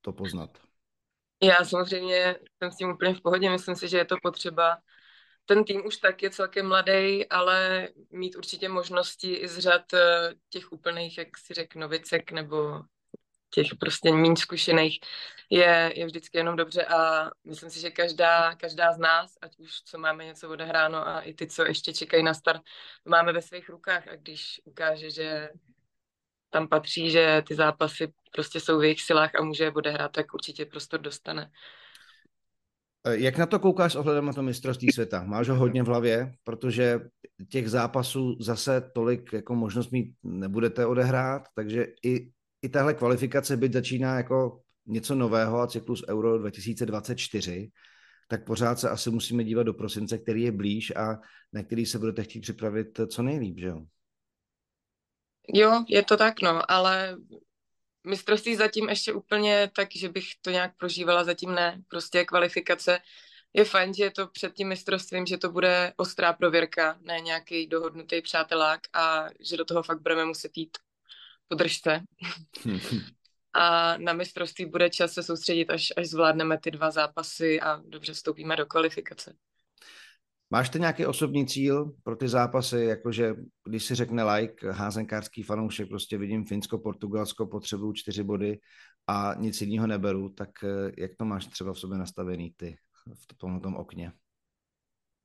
to 0.00 0.12
poznat? 0.12 0.50
Já 1.42 1.64
samozřejmě 1.64 2.36
jsem 2.62 2.72
s 2.72 2.76
tím 2.76 2.90
úplně 2.90 3.14
v 3.14 3.22
pohodě, 3.22 3.50
myslím 3.50 3.76
si, 3.76 3.88
že 3.88 3.96
je 3.96 4.04
to 4.04 4.16
potřeba 4.22 4.76
ten 5.50 5.64
tým 5.64 5.86
už 5.86 5.96
tak 5.96 6.22
je 6.22 6.30
celkem 6.30 6.68
mladý, 6.68 7.28
ale 7.28 7.88
mít 8.10 8.36
určitě 8.36 8.68
možnosti 8.68 9.34
i 9.34 9.48
z 9.48 9.58
řad 9.58 9.94
eh, 9.94 10.34
těch 10.48 10.72
úplných, 10.72 11.18
jak 11.18 11.38
si 11.38 11.54
řek, 11.54 11.74
novicek 11.74 12.32
nebo 12.32 12.82
těch 13.54 13.66
prostě 13.80 14.12
méně 14.12 14.36
zkušených 14.36 15.00
je, 15.50 15.92
je 15.96 16.06
vždycky 16.06 16.38
jenom 16.38 16.56
dobře 16.56 16.84
a 16.84 17.30
myslím 17.44 17.70
si, 17.70 17.80
že 17.80 17.90
každá, 17.90 18.54
každá 18.54 18.92
z 18.92 18.98
nás, 18.98 19.34
ať 19.42 19.58
už 19.58 19.82
co 19.82 19.98
máme 19.98 20.24
něco 20.24 20.50
odehráno 20.50 21.08
a 21.08 21.20
i 21.20 21.34
ty, 21.34 21.46
co 21.46 21.62
ještě 21.62 21.92
čekají 21.92 22.22
na 22.22 22.34
start, 22.34 22.62
máme 23.04 23.32
ve 23.32 23.42
svých 23.42 23.68
rukách 23.68 24.08
a 24.08 24.16
když 24.16 24.60
ukáže, 24.64 25.10
že 25.10 25.48
tam 26.50 26.68
patří, 26.68 27.10
že 27.10 27.42
ty 27.48 27.54
zápasy 27.54 28.12
prostě 28.32 28.60
jsou 28.60 28.78
v 28.78 28.84
jejich 28.84 29.02
silách 29.02 29.34
a 29.34 29.42
může 29.42 29.64
je 29.64 29.72
odehrát, 29.72 30.12
tak 30.12 30.34
určitě 30.34 30.66
prostor 30.66 31.00
dostane. 31.00 31.50
Eh, 33.06 33.16
jak 33.16 33.38
na 33.38 33.46
to 33.46 33.58
koukáš 33.58 33.92
s 33.92 33.96
ohledem 33.96 34.26
na 34.26 34.32
to 34.32 34.42
mistrovství 34.42 34.92
světa? 34.92 35.24
Máš 35.24 35.48
ho 35.48 35.56
hodně 35.56 35.82
v 35.82 35.86
hlavě, 35.86 36.34
protože 36.44 37.00
těch 37.48 37.70
zápasů 37.70 38.36
zase 38.40 38.90
tolik 38.94 39.32
jako 39.32 39.54
možnost 39.54 39.90
mít 39.90 40.14
nebudete 40.22 40.86
odehrát, 40.86 41.42
takže 41.54 41.86
i, 42.04 42.30
i 42.62 42.68
tahle 42.68 42.94
kvalifikace 42.94 43.56
byť 43.56 43.72
začíná 43.72 44.16
jako 44.16 44.60
něco 44.86 45.14
nového 45.14 45.60
a 45.60 45.66
cyklus 45.66 46.04
Euro 46.08 46.38
2024, 46.38 47.70
tak 48.28 48.44
pořád 48.44 48.78
se 48.78 48.90
asi 48.90 49.10
musíme 49.10 49.44
dívat 49.44 49.62
do 49.62 49.74
prosince, 49.74 50.18
který 50.18 50.42
je 50.42 50.52
blíž 50.52 50.92
a 50.96 51.20
na 51.52 51.62
který 51.62 51.86
se 51.86 51.98
budete 51.98 52.22
chtít 52.22 52.40
připravit 52.40 53.00
co 53.06 53.22
nejlíp, 53.22 53.58
že 53.58 53.66
jo? 53.66 53.82
Jo, 55.54 55.84
je 55.88 56.02
to 56.02 56.16
tak, 56.16 56.42
no, 56.42 56.70
ale 56.70 57.16
mistrovství 58.06 58.56
zatím 58.56 58.88
ještě 58.88 59.12
úplně 59.12 59.70
tak, 59.76 59.88
že 59.96 60.08
bych 60.08 60.24
to 60.40 60.50
nějak 60.50 60.76
prožívala, 60.76 61.24
zatím 61.24 61.54
ne. 61.54 61.82
Prostě 61.88 62.24
kvalifikace 62.24 62.98
je 63.52 63.64
fajn, 63.64 63.94
že 63.94 64.04
je 64.04 64.10
to 64.10 64.26
před 64.26 64.54
tím 64.54 64.68
mistrovstvím, 64.68 65.26
že 65.26 65.38
to 65.38 65.50
bude 65.50 65.92
ostrá 65.96 66.32
prověrka, 66.32 66.98
ne 67.00 67.20
nějaký 67.20 67.66
dohodnutý 67.66 68.22
přátelák 68.22 68.80
a 68.92 69.26
že 69.40 69.56
do 69.56 69.64
toho 69.64 69.82
fakt 69.82 70.02
budeme 70.02 70.24
muset 70.24 70.56
jít 70.56 70.78
podržte. 71.48 72.00
a 73.52 73.96
na 73.98 74.12
mistrovství 74.12 74.66
bude 74.66 74.90
čas 74.90 75.12
se 75.12 75.22
soustředit, 75.22 75.70
až, 75.70 75.92
až 75.96 76.06
zvládneme 76.06 76.58
ty 76.58 76.70
dva 76.70 76.90
zápasy 76.90 77.60
a 77.60 77.82
dobře 77.86 78.12
vstoupíme 78.12 78.56
do 78.56 78.66
kvalifikace. 78.66 79.36
Máš 80.52 80.68
ty 80.68 80.80
nějaký 80.80 81.06
osobní 81.06 81.46
cíl 81.46 81.92
pro 82.02 82.16
ty 82.16 82.28
zápasy, 82.28 82.76
jakože 82.76 83.34
když 83.68 83.84
si 83.84 83.94
řekne 83.94 84.34
like, 84.34 84.70
házenkářský 84.70 85.42
fanoušek, 85.42 85.88
prostě 85.88 86.18
vidím 86.18 86.44
Finsko, 86.44 86.78
Portugalsko, 86.78 87.46
potřebuju 87.46 87.92
čtyři 87.92 88.22
body 88.22 88.58
a 89.06 89.34
nic 89.38 89.60
jiného 89.60 89.86
neberu, 89.86 90.28
tak 90.28 90.50
eh, 90.64 90.92
jak 90.98 91.10
to 91.18 91.24
máš 91.24 91.46
třeba 91.46 91.72
v 91.72 91.78
sobě 91.78 91.98
nastavený 91.98 92.54
ty 92.56 92.76
v 93.14 93.36
tom, 93.36 93.60
tom 93.60 93.76
okně? 93.76 94.12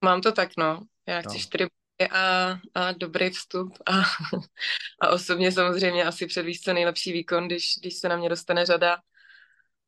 Mám 0.04 0.22
to 0.22 0.32
tak, 0.32 0.50
no. 0.58 0.82
Já 1.08 1.22
chci 1.22 1.38
no. 1.38 1.40
čtyři 1.40 1.64
body 1.64 2.12
a, 2.12 2.58
a 2.74 2.92
dobrý 2.92 3.30
vstup 3.30 3.74
a, 3.86 3.92
a 5.02 5.10
osobně 5.10 5.52
samozřejmě 5.52 6.06
asi 6.06 6.28
předvíst 6.28 6.64
co 6.64 6.74
nejlepší 6.74 7.12
výkon, 7.12 7.48
když, 7.48 7.74
když 7.82 7.96
se 7.96 8.10
na 8.10 8.18
mě 8.18 8.30
dostane 8.30 8.66
řada 8.66 8.98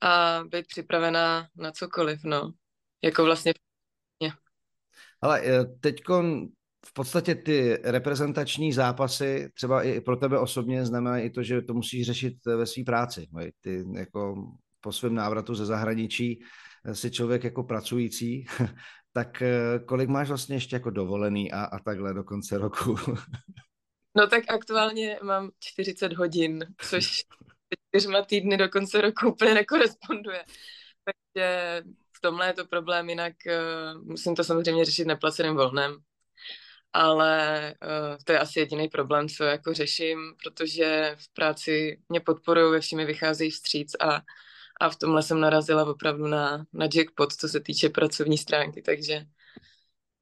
a 0.01 0.43
být 0.47 0.67
připravená 0.67 1.47
na 1.55 1.71
cokoliv, 1.71 2.19
no. 2.23 2.51
Jako 3.03 3.25
vlastně 3.25 3.53
ale 5.21 5.41
eh, 5.43 5.65
teď 5.65 5.95
v 6.85 6.93
podstatě 6.93 7.35
ty 7.35 7.79
reprezentační 7.83 8.73
zápasy 8.73 9.49
třeba 9.53 9.83
i 9.83 10.01
pro 10.01 10.15
tebe 10.15 10.39
osobně 10.39 10.85
znamená 10.85 11.19
i 11.19 11.29
to, 11.29 11.43
že 11.43 11.61
to 11.61 11.73
musíš 11.73 12.05
řešit 12.05 12.33
eh, 12.47 12.55
ve 12.55 12.65
své 12.65 12.83
práci. 12.83 13.27
Ty 13.61 13.85
jako 13.95 14.35
po 14.81 14.91
svém 14.91 15.15
návratu 15.15 15.55
ze 15.55 15.65
zahraničí 15.65 16.39
eh, 16.85 16.95
si 16.95 17.11
člověk 17.11 17.43
jako 17.43 17.63
pracující, 17.63 18.45
tak 19.13 19.43
kolik 19.85 20.09
máš 20.09 20.27
vlastně 20.27 20.55
ještě 20.55 20.75
jako 20.75 20.89
dovolený 20.89 21.51
a, 21.51 21.63
a 21.63 21.79
takhle 21.79 22.13
do 22.13 22.23
konce 22.23 22.57
roku? 22.57 22.95
No 24.17 24.27
tak 24.27 24.43
aktuálně 24.49 25.19
mám 25.23 25.49
40 25.59 26.13
hodin, 26.13 26.65
což 26.77 27.23
čtyřma 27.89 28.21
týdny 28.21 28.57
do 28.57 28.69
konce 28.69 29.01
roku 29.01 29.29
úplně 29.29 29.53
nekoresponduje. 29.53 30.45
Takže 31.05 31.81
v 32.17 32.21
tomhle 32.21 32.47
je 32.47 32.53
to 32.53 32.65
problém, 32.65 33.09
jinak 33.09 33.33
uh, 33.45 34.01
musím 34.03 34.35
to 34.35 34.43
samozřejmě 34.43 34.85
řešit 34.85 35.07
neplaceným 35.07 35.55
volnem. 35.55 35.97
Ale 36.93 37.73
uh, 37.83 38.17
to 38.23 38.31
je 38.31 38.39
asi 38.39 38.59
jediný 38.59 38.87
problém, 38.87 39.29
co 39.29 39.43
jako 39.43 39.73
řeším, 39.73 40.33
protože 40.43 41.15
v 41.19 41.33
práci 41.33 42.01
mě 42.09 42.19
podporují, 42.19 42.71
ve 42.71 42.79
všemi 42.79 43.05
vycházejí 43.05 43.51
vstříc 43.51 43.95
a, 43.99 44.21
a 44.81 44.89
v 44.89 44.95
tomhle 44.95 45.23
jsem 45.23 45.39
narazila 45.39 45.85
opravdu 45.85 46.27
na, 46.27 46.65
na 46.73 46.87
jackpot, 46.95 47.33
co 47.33 47.47
se 47.47 47.59
týče 47.59 47.89
pracovní 47.89 48.37
stránky, 48.37 48.81
takže 48.81 49.25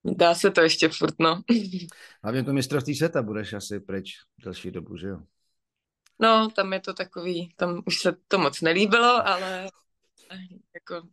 dá 0.03 0.35
se 0.35 0.51
to 0.51 0.61
ještě 0.61 0.89
furt, 0.89 1.15
no. 1.19 1.41
Hlavně 2.23 2.43
to 2.43 2.53
mistrovství 2.53 2.95
světa 2.95 3.21
budeš 3.21 3.53
asi 3.53 3.79
pryč 3.79 4.13
další 4.45 4.71
dobu, 4.71 4.97
že 4.97 5.07
jo? 5.07 5.19
No, 6.19 6.49
tam 6.55 6.73
je 6.73 6.79
to 6.79 6.93
takový, 6.93 7.53
tam 7.55 7.81
už 7.85 7.99
se 8.01 8.15
to 8.27 8.37
moc 8.37 8.61
nelíbilo, 8.61 9.27
ale 9.27 9.69
jako 10.73 11.07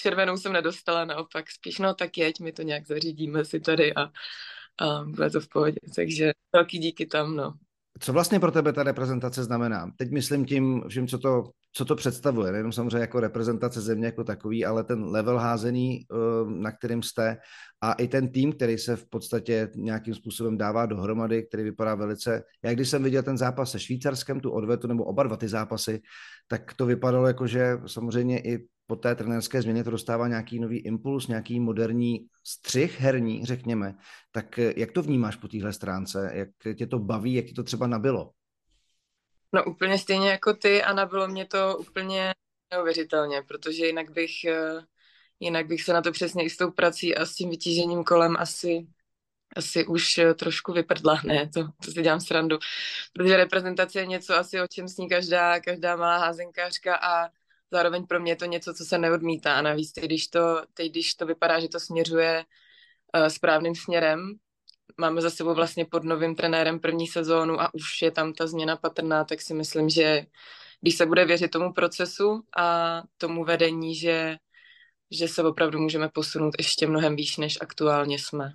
červenou 0.00 0.36
jsem 0.36 0.52
nedostala, 0.52 1.04
naopak 1.04 1.50
spíš, 1.50 1.78
no 1.78 1.94
tak 1.94 2.18
jeď, 2.18 2.40
my 2.40 2.52
to 2.52 2.62
nějak 2.62 2.86
zařídíme 2.86 3.44
si 3.44 3.60
tady 3.60 3.94
a, 3.94 4.02
a 4.80 5.04
bude 5.04 5.30
to 5.30 5.40
v 5.40 5.48
pohodě. 5.48 5.78
Takže 5.96 6.32
velký 6.52 6.78
díky 6.78 7.06
tam, 7.06 7.36
no. 7.36 7.54
Co 8.00 8.12
vlastně 8.12 8.40
pro 8.40 8.50
tebe 8.50 8.72
ta 8.72 8.82
reprezentace 8.82 9.44
znamená? 9.44 9.90
Teď 9.96 10.10
myslím 10.10 10.46
tím 10.46 10.82
všem, 10.88 11.06
co 11.06 11.18
to, 11.18 11.50
co 11.72 11.84
to 11.84 11.96
představuje. 11.96 12.52
Nejenom 12.52 12.72
samozřejmě 12.72 12.98
jako 12.98 13.20
reprezentace 13.20 13.80
země 13.80 14.06
jako 14.06 14.24
takový, 14.24 14.64
ale 14.64 14.84
ten 14.84 15.04
level 15.04 15.38
házený, 15.38 16.06
eh, 16.12 16.14
na 16.46 16.72
kterým 16.72 17.02
jste 17.02 17.36
a 17.80 17.92
i 17.92 18.08
ten 18.08 18.32
tým, 18.32 18.52
který 18.52 18.78
se 18.78 18.96
v 18.96 19.08
podstatě 19.08 19.68
nějakým 19.74 20.14
způsobem 20.14 20.58
dává 20.58 20.86
dohromady, 20.86 21.42
který 21.42 21.62
vypadá 21.62 21.94
velice, 21.94 22.42
jak 22.64 22.74
když 22.74 22.88
jsem 22.88 23.02
viděl 23.02 23.22
ten 23.22 23.38
zápas 23.38 23.70
se 23.70 23.78
Švýcarskem, 23.78 24.40
tu 24.40 24.50
odvetu, 24.50 24.86
nebo 24.86 25.04
oba 25.04 25.22
dva 25.22 25.36
ty 25.36 25.48
zápasy, 25.48 26.00
tak 26.48 26.74
to 26.74 26.86
vypadalo 26.86 27.26
jako, 27.26 27.46
že 27.46 27.78
samozřejmě 27.86 28.40
i 28.40 28.58
po 28.88 28.96
té 28.96 29.14
trenérské 29.14 29.62
změně 29.62 29.84
to 29.84 29.90
dostává 29.90 30.28
nějaký 30.28 30.58
nový 30.58 30.78
impuls, 30.78 31.28
nějaký 31.28 31.60
moderní 31.60 32.26
střih 32.44 33.00
herní, 33.00 33.44
řekněme. 33.44 33.94
Tak 34.32 34.58
eh, 34.58 34.72
jak 34.76 34.92
to 34.92 35.02
vnímáš 35.02 35.36
po 35.36 35.48
téhle 35.48 35.72
stránce? 35.72 36.30
Jak 36.32 36.76
tě 36.76 36.86
to 36.86 36.98
baví, 36.98 37.34
jak 37.34 37.46
ti 37.46 37.52
to 37.52 37.62
třeba 37.62 37.86
nabilo? 37.86 38.30
No 39.52 39.64
úplně 39.64 39.98
stejně 39.98 40.30
jako 40.30 40.54
ty 40.54 40.82
a 40.82 40.92
nabilo 40.92 41.28
mě 41.28 41.46
to 41.46 41.76
úplně 41.78 42.34
neuvěřitelně, 42.72 43.42
protože 43.42 43.86
jinak 43.86 44.10
bych, 44.10 44.44
eh, 44.44 44.80
jinak 45.40 45.66
bych 45.66 45.82
se 45.82 45.92
na 45.92 46.02
to 46.02 46.12
přesně 46.12 46.44
i 46.44 46.50
s 46.50 46.56
tou 46.56 46.70
prací 46.70 47.16
a 47.16 47.26
s 47.26 47.34
tím 47.34 47.50
vytížením 47.50 48.04
kolem 48.04 48.36
asi, 48.38 48.86
asi 49.56 49.86
už 49.86 50.18
eh, 50.18 50.34
trošku 50.34 50.72
vyprdla, 50.72 51.20
ne, 51.24 51.48
to, 51.54 51.68
to 51.84 51.92
si 51.92 52.02
dělám 52.02 52.20
srandu, 52.20 52.58
protože 53.12 53.36
reprezentace 53.36 54.00
je 54.00 54.06
něco 54.06 54.34
asi, 54.34 54.60
o 54.60 54.66
čem 54.66 54.88
sní 54.88 55.08
každá, 55.08 55.60
každá 55.60 55.96
malá 55.96 56.18
házenkářka 56.18 56.96
a 56.96 57.37
zároveň 57.70 58.06
pro 58.06 58.20
mě 58.20 58.32
je 58.32 58.36
to 58.36 58.44
něco, 58.44 58.74
co 58.74 58.84
se 58.84 58.98
neodmítá 58.98 59.54
a 59.54 59.62
navíc 59.62 59.92
teď, 59.92 60.04
když 60.04 60.28
to, 60.28 60.62
teď, 60.74 60.92
když 60.92 61.14
to 61.14 61.26
vypadá, 61.26 61.60
že 61.60 61.68
to 61.68 61.80
směřuje 61.80 62.44
uh, 63.16 63.26
správným 63.26 63.74
směrem, 63.74 64.38
máme 64.98 65.20
za 65.20 65.30
sebou 65.30 65.54
vlastně 65.54 65.84
pod 65.84 66.04
novým 66.04 66.34
trenérem 66.34 66.80
první 66.80 67.06
sezónu 67.06 67.60
a 67.60 67.74
už 67.74 68.02
je 68.02 68.10
tam 68.10 68.32
ta 68.32 68.46
změna 68.46 68.76
patrná, 68.76 69.24
tak 69.24 69.40
si 69.40 69.54
myslím, 69.54 69.88
že 69.88 70.26
když 70.80 70.96
se 70.96 71.06
bude 71.06 71.24
věřit 71.24 71.50
tomu 71.50 71.72
procesu 71.72 72.42
a 72.56 73.02
tomu 73.16 73.44
vedení, 73.44 73.94
že, 73.94 74.36
že 75.10 75.28
se 75.28 75.42
opravdu 75.42 75.78
můžeme 75.78 76.08
posunout 76.08 76.54
ještě 76.58 76.86
mnohem 76.86 77.16
výš, 77.16 77.36
než 77.36 77.58
aktuálně 77.60 78.18
jsme. 78.18 78.52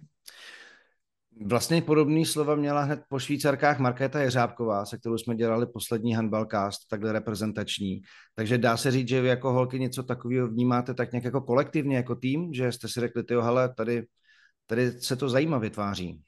Vlastně 1.41 1.81
podobný 1.81 2.25
slova 2.25 2.55
měla 2.55 2.81
hned 2.81 3.01
po 3.09 3.19
Švýcarkách 3.19 3.79
Markéta 3.79 4.21
Jeřábková, 4.21 4.85
se 4.85 4.97
kterou 4.97 5.17
jsme 5.17 5.35
dělali 5.35 5.65
poslední 5.65 6.13
handballcast, 6.13 6.87
takhle 6.89 7.11
reprezentační. 7.11 8.01
Takže 8.35 8.57
dá 8.57 8.77
se 8.77 8.91
říct, 8.91 9.07
že 9.07 9.21
vy 9.21 9.27
jako 9.27 9.51
holky 9.51 9.79
něco 9.79 10.03
takového 10.03 10.47
vnímáte 10.47 10.93
tak 10.93 11.11
nějak 11.11 11.23
jako 11.23 11.41
kolektivně, 11.41 11.95
jako 11.95 12.15
tým, 12.15 12.53
že 12.53 12.71
jste 12.71 12.87
si 12.87 12.99
řekli, 12.99 13.23
ty 13.23 13.33
hele, 13.33 13.73
tady, 13.73 14.03
tady 14.65 14.91
se 14.91 15.15
to 15.15 15.29
zajímavě 15.29 15.69
tváří. 15.69 16.21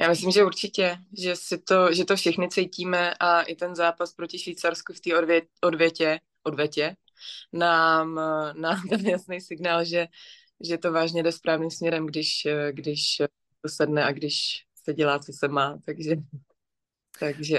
Já 0.00 0.08
myslím, 0.08 0.30
že 0.30 0.44
určitě, 0.44 0.96
že, 1.18 1.36
si 1.36 1.58
to, 1.58 1.94
že 1.94 2.04
to 2.04 2.16
všichni 2.16 2.48
cítíme 2.48 3.14
a 3.20 3.42
i 3.42 3.54
ten 3.54 3.74
zápas 3.74 4.14
proti 4.14 4.38
Švýcarsku 4.38 4.92
v 4.92 5.00
té 5.00 5.18
odvě, 5.18 5.42
odvětě, 5.62 6.20
odvětě 6.42 6.96
nám, 7.52 8.14
nám 8.60 8.82
ten 8.88 9.06
jasný 9.06 9.40
signál, 9.40 9.84
že, 9.84 10.06
že 10.60 10.78
to 10.78 10.92
vážně 10.92 11.22
jde 11.22 11.32
správným 11.32 11.70
směrem, 11.70 12.06
když, 12.06 12.46
když 12.72 13.22
to 13.66 13.74
sedne 13.74 14.04
a 14.04 14.12
když 14.12 14.62
se 14.84 14.94
dělá, 14.94 15.18
co 15.18 15.32
se 15.32 15.48
má, 15.48 15.78
takže, 15.84 16.16
takže 17.20 17.58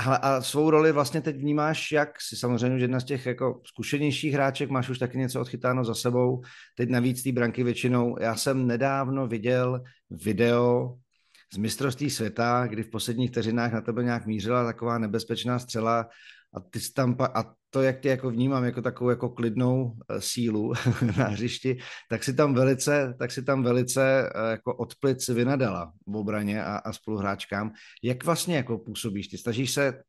Hele, 0.00 0.18
a 0.18 0.42
svou 0.42 0.70
roli 0.70 0.92
vlastně 0.92 1.20
teď 1.20 1.36
vnímáš, 1.36 1.92
jak 1.92 2.20
si 2.20 2.36
samozřejmě 2.36 2.84
jedna 2.84 3.00
z 3.00 3.04
těch 3.04 3.26
jako 3.26 3.60
zkušenějších 3.64 4.34
hráček, 4.34 4.70
máš 4.70 4.88
už 4.88 4.98
taky 4.98 5.18
něco 5.18 5.40
odchytáno 5.40 5.84
za 5.84 5.94
sebou, 5.94 6.42
teď 6.76 6.88
navíc 6.88 7.22
té 7.22 7.32
branky 7.32 7.64
většinou. 7.64 8.16
Já 8.20 8.36
jsem 8.36 8.66
nedávno 8.66 9.26
viděl 9.26 9.82
video 10.10 10.98
z 11.52 11.56
mistrovství 11.56 12.10
světa, 12.10 12.66
kdy 12.66 12.82
v 12.82 12.90
posledních 12.90 13.30
vteřinách 13.30 13.72
na 13.72 13.80
tebe 13.80 14.04
nějak 14.04 14.26
mířila 14.26 14.64
taková 14.64 14.98
nebezpečná 14.98 15.58
střela 15.58 16.08
a 16.54 16.60
ty 16.60 16.80
tam 16.94 17.16
a 17.20 17.54
to, 17.74 17.82
jak 17.82 18.00
tě 18.00 18.08
jako 18.08 18.30
vnímám 18.30 18.64
jako 18.64 18.82
takovou 18.82 19.10
jako 19.10 19.28
klidnou 19.28 19.96
eh, 20.08 20.20
sílu 20.20 20.72
na 21.18 21.24
hřišti, 21.24 21.78
tak 22.10 22.24
si 22.24 22.34
tam 22.34 22.54
velice, 22.54 23.14
tak 23.18 23.32
si 23.32 23.42
tam 23.42 23.62
velice 23.62 24.30
eh, 24.34 24.50
jako 24.50 24.76
odplic 24.76 25.28
vynadala 25.28 25.92
v 26.06 26.16
obraně 26.16 26.64
a, 26.64 26.76
a 26.76 26.92
spoluhráčkám. 26.92 27.72
Jak 28.02 28.24
vlastně 28.24 28.56
jako 28.56 28.78
působíš? 28.78 29.28
Ty 29.28 29.38
snažíš 29.38 29.72
se 29.72 30.02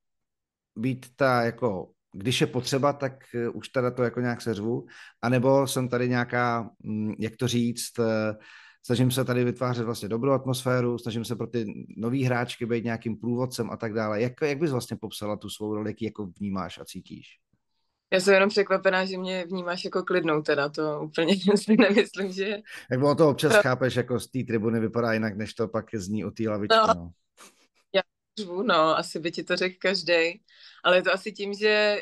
být 0.75 1.05
ta 1.15 1.41
jako 1.41 1.91
když 2.13 2.41
je 2.41 2.47
potřeba, 2.47 2.93
tak 2.93 3.13
eh, 3.35 3.49
už 3.49 3.69
teda 3.69 3.91
to 3.91 4.03
jako 4.03 4.19
nějak 4.21 4.41
seřvu, 4.41 4.85
anebo 5.21 5.67
jsem 5.67 5.89
tady 5.89 6.09
nějaká, 6.09 6.69
mm, 6.83 7.13
jak 7.19 7.35
to 7.35 7.47
říct, 7.47 7.93
snažím 8.85 9.11
se 9.11 9.25
tady 9.25 9.43
vytvářet 9.43 9.85
vlastně 9.85 10.09
dobrou 10.09 10.31
atmosféru, 10.31 10.97
snažím 10.97 11.25
se 11.25 11.35
pro 11.35 11.47
ty 11.47 11.65
nový 11.97 12.23
hráčky 12.23 12.65
být 12.65 12.83
nějakým 12.83 13.17
průvodcem 13.17 13.69
a 13.71 13.77
tak 13.77 13.93
dále. 13.93 14.21
Jak, 14.21 14.33
jak 14.41 14.59
bys 14.59 14.71
vlastně 14.71 14.97
popsala 14.97 15.37
tu 15.37 15.49
svou 15.49 15.75
roli, 15.75 15.89
jak 15.89 16.01
ji 16.01 16.07
jako 16.07 16.25
vnímáš 16.39 16.79
a 16.79 16.85
cítíš? 16.85 17.44
Já 18.13 18.19
jsem 18.19 18.33
jenom 18.33 18.49
překvapená, 18.49 19.05
že 19.05 19.17
mě 19.17 19.45
vnímáš 19.45 19.85
jako 19.85 20.03
klidnou 20.03 20.41
teda, 20.41 20.69
to 20.69 21.01
úplně 21.01 21.35
si 21.55 21.77
nemyslím, 21.77 22.31
že... 22.31 22.61
Jak 22.91 22.99
bylo 22.99 23.15
to 23.15 23.29
občas 23.29 23.55
chápeš, 23.55 23.95
jako 23.95 24.19
z 24.19 24.27
té 24.27 24.39
tribuny 24.47 24.79
vypadá 24.79 25.13
jinak, 25.13 25.37
než 25.37 25.53
to 25.53 25.67
pak 25.67 25.95
zní 25.95 26.25
o 26.25 26.31
té 26.31 26.49
lavičce, 26.49 26.77
no. 26.87 26.93
no. 26.93 27.11
Já 27.95 28.01
řvu, 28.39 28.63
no, 28.63 28.97
asi 28.97 29.19
by 29.19 29.31
ti 29.31 29.43
to 29.43 29.55
řekl 29.55 29.75
každý, 29.79 30.41
ale 30.83 30.97
je 30.97 31.01
to 31.01 31.13
asi 31.13 31.31
tím, 31.31 31.53
že 31.53 32.01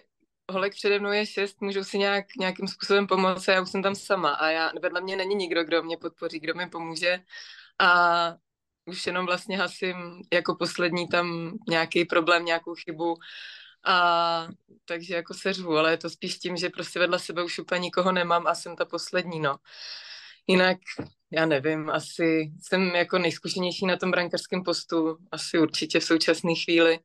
holek 0.52 0.74
přede 0.74 1.00
mnou 1.00 1.12
je 1.12 1.26
šest, 1.26 1.62
můžou 1.62 1.84
si 1.84 1.98
nějak, 1.98 2.26
nějakým 2.40 2.68
způsobem 2.68 3.08
pomoct 3.08 3.50
a 3.50 3.52
já 3.52 3.62
už 3.62 3.70
jsem 3.70 3.84
tam 3.84 3.96
sama 3.96 4.34
a 4.34 4.50
já, 4.50 4.72
vedle 4.82 5.02
mě 5.02 5.16
není 5.16 5.36
nikdo, 5.36 5.64
kdo 5.64 5.84
mě 5.84 5.98
podpoří, 5.98 6.40
kdo 6.40 6.54
mi 6.54 6.70
pomůže 6.70 7.20
a 7.80 8.36
už 8.86 9.08
jenom 9.08 9.26
vlastně 9.26 9.58
hasím 9.58 9.96
jako 10.34 10.56
poslední 10.56 11.08
tam 11.08 11.58
nějaký 11.70 12.06
problém, 12.06 12.46
nějakou 12.46 12.76
chybu 12.76 13.16
A 13.86 14.48
takže 14.86 15.16
jako 15.16 15.34
se 15.34 15.54
řvu, 15.54 15.78
ale 15.78 15.92
je 15.92 15.98
to 15.98 16.10
spíš 16.10 16.38
tím, 16.38 16.58
že 16.58 16.70
prostě 16.70 17.00
vedle 17.00 17.20
sebe 17.20 17.44
už 17.44 17.60
úplně 17.60 17.80
nikoho 17.80 18.12
nemám 18.12 18.48
a 18.48 18.56
jsem 18.56 18.76
ta 18.76 18.86
poslední, 18.86 19.40
no. 19.40 19.58
Jinak, 20.48 20.78
já 21.32 21.46
nevím, 21.46 21.90
asi 21.90 22.52
jsem 22.62 22.88
jako 22.88 23.18
nejzkušenější 23.18 23.86
na 23.86 23.98
tom 23.98 24.12
brankářském 24.12 24.64
postu, 24.64 25.18
asi 25.32 25.60
určitě 25.60 26.00
v 26.00 26.04
současné 26.04 26.56
chvíli. 26.56 27.00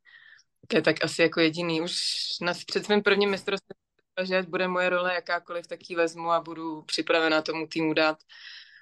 To 0.66 0.76
je 0.76 0.82
tak 0.82 1.04
asi 1.04 1.22
jako 1.22 1.40
jediný. 1.40 1.80
Už 1.80 1.96
na, 2.40 2.52
před 2.66 2.84
svým 2.84 3.02
prvním 3.02 3.30
mistrovstvím, 3.30 3.76
že 4.22 4.42
bude 4.42 4.68
moje 4.68 4.88
role 4.90 5.14
jakákoliv, 5.14 5.66
tak 5.66 5.90
ji 5.90 5.96
vezmu 5.96 6.30
a 6.30 6.40
budu 6.40 6.82
připravena 6.82 7.42
tomu 7.42 7.66
týmu 7.66 7.94
dát 7.94 8.18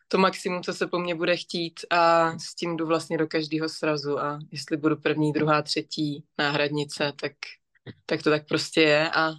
to 0.09 0.19
maximum, 0.19 0.63
co 0.63 0.75
se 0.75 0.87
po 0.87 0.99
mně 0.99 1.15
bude 1.15 1.37
chtít 1.37 1.81
a 1.91 2.33
s 2.39 2.55
tím 2.55 2.77
jdu 2.77 2.87
vlastně 2.87 3.19
do 3.19 3.27
každého 3.27 3.69
srazu 3.69 4.19
a 4.19 4.39
jestli 4.53 4.77
budu 4.77 4.97
první, 4.97 5.33
druhá, 5.33 5.63
třetí 5.63 6.25
náhradnice, 6.39 7.13
tak, 7.21 7.33
tak 8.07 8.23
to 8.23 8.31
tak 8.31 8.43
prostě 8.49 8.81
je 8.81 9.11
a, 9.11 9.31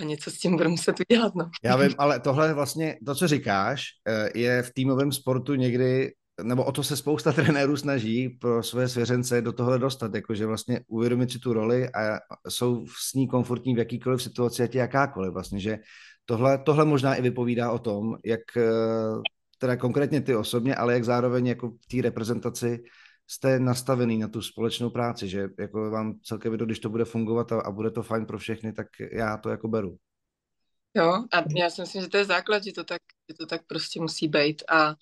a 0.00 0.04
něco 0.04 0.30
s 0.30 0.38
tím 0.38 0.56
budu 0.56 0.70
muset 0.70 0.96
udělat. 1.10 1.34
No. 1.34 1.50
Já 1.64 1.76
vím, 1.76 1.94
ale 1.98 2.20
tohle 2.20 2.54
vlastně, 2.54 2.96
to, 3.06 3.14
co 3.14 3.28
říkáš, 3.28 3.84
eh, 4.08 4.38
je 4.38 4.62
v 4.62 4.72
týmovém 4.74 5.12
sportu 5.12 5.54
někdy 5.54 6.12
nebo 6.42 6.64
o 6.64 6.72
to 6.72 6.82
se 6.82 6.96
spousta 6.96 7.32
trenérů 7.32 7.76
snaží 7.76 8.28
pro 8.28 8.62
své 8.62 8.88
svěřence 8.88 9.42
do 9.42 9.52
tohle 9.52 9.78
dostat, 9.78 10.14
jakože 10.14 10.46
vlastně 10.46 10.80
uvědomit 10.86 11.30
si 11.30 11.38
tu 11.38 11.52
roli 11.52 11.88
a 11.88 12.20
jsou 12.48 12.86
s 12.86 13.14
ní 13.14 13.28
komfortní 13.28 13.74
v 13.74 13.78
jakýkoliv 13.78 14.22
situaci, 14.22 14.62
ať 14.62 14.74
jakákoliv 14.74 15.32
vlastně, 15.32 15.60
že 15.60 15.78
tohle, 16.24 16.58
tohle 16.58 16.84
možná 16.84 17.14
i 17.14 17.22
vypovídá 17.22 17.70
o 17.70 17.78
tom, 17.78 18.16
jak 18.24 18.56
eh, 18.56 18.62
teda 19.58 19.76
konkrétně 19.76 20.20
ty 20.20 20.36
osobně, 20.36 20.74
ale 20.74 20.92
jak 20.92 21.04
zároveň 21.04 21.46
jako 21.46 21.70
v 21.70 21.86
té 21.90 22.02
reprezentaci 22.02 22.82
jste 23.26 23.58
nastavený 23.58 24.18
na 24.18 24.28
tu 24.28 24.42
společnou 24.42 24.90
práci, 24.90 25.28
že 25.28 25.48
jako 25.58 25.90
vám 25.90 26.14
celkem 26.22 26.58
to, 26.58 26.64
když 26.64 26.78
to 26.78 26.88
bude 26.88 27.04
fungovat 27.04 27.52
a, 27.52 27.60
a 27.60 27.70
bude 27.70 27.90
to 27.90 28.02
fajn 28.02 28.26
pro 28.26 28.38
všechny, 28.38 28.72
tak 28.72 28.86
já 29.12 29.36
to 29.36 29.48
jako 29.48 29.68
beru. 29.68 29.98
Jo, 30.96 31.24
a 31.32 31.44
já 31.56 31.70
si 31.70 31.80
myslím, 31.80 32.02
že 32.02 32.08
to 32.08 32.16
je 32.16 32.24
základ, 32.24 32.64
že 32.64 32.72
to 32.72 32.84
tak, 32.84 33.02
že 33.28 33.34
to 33.34 33.46
tak 33.46 33.66
prostě 33.66 34.00
musí 34.00 34.28
být 34.28 34.62
a 34.68 34.94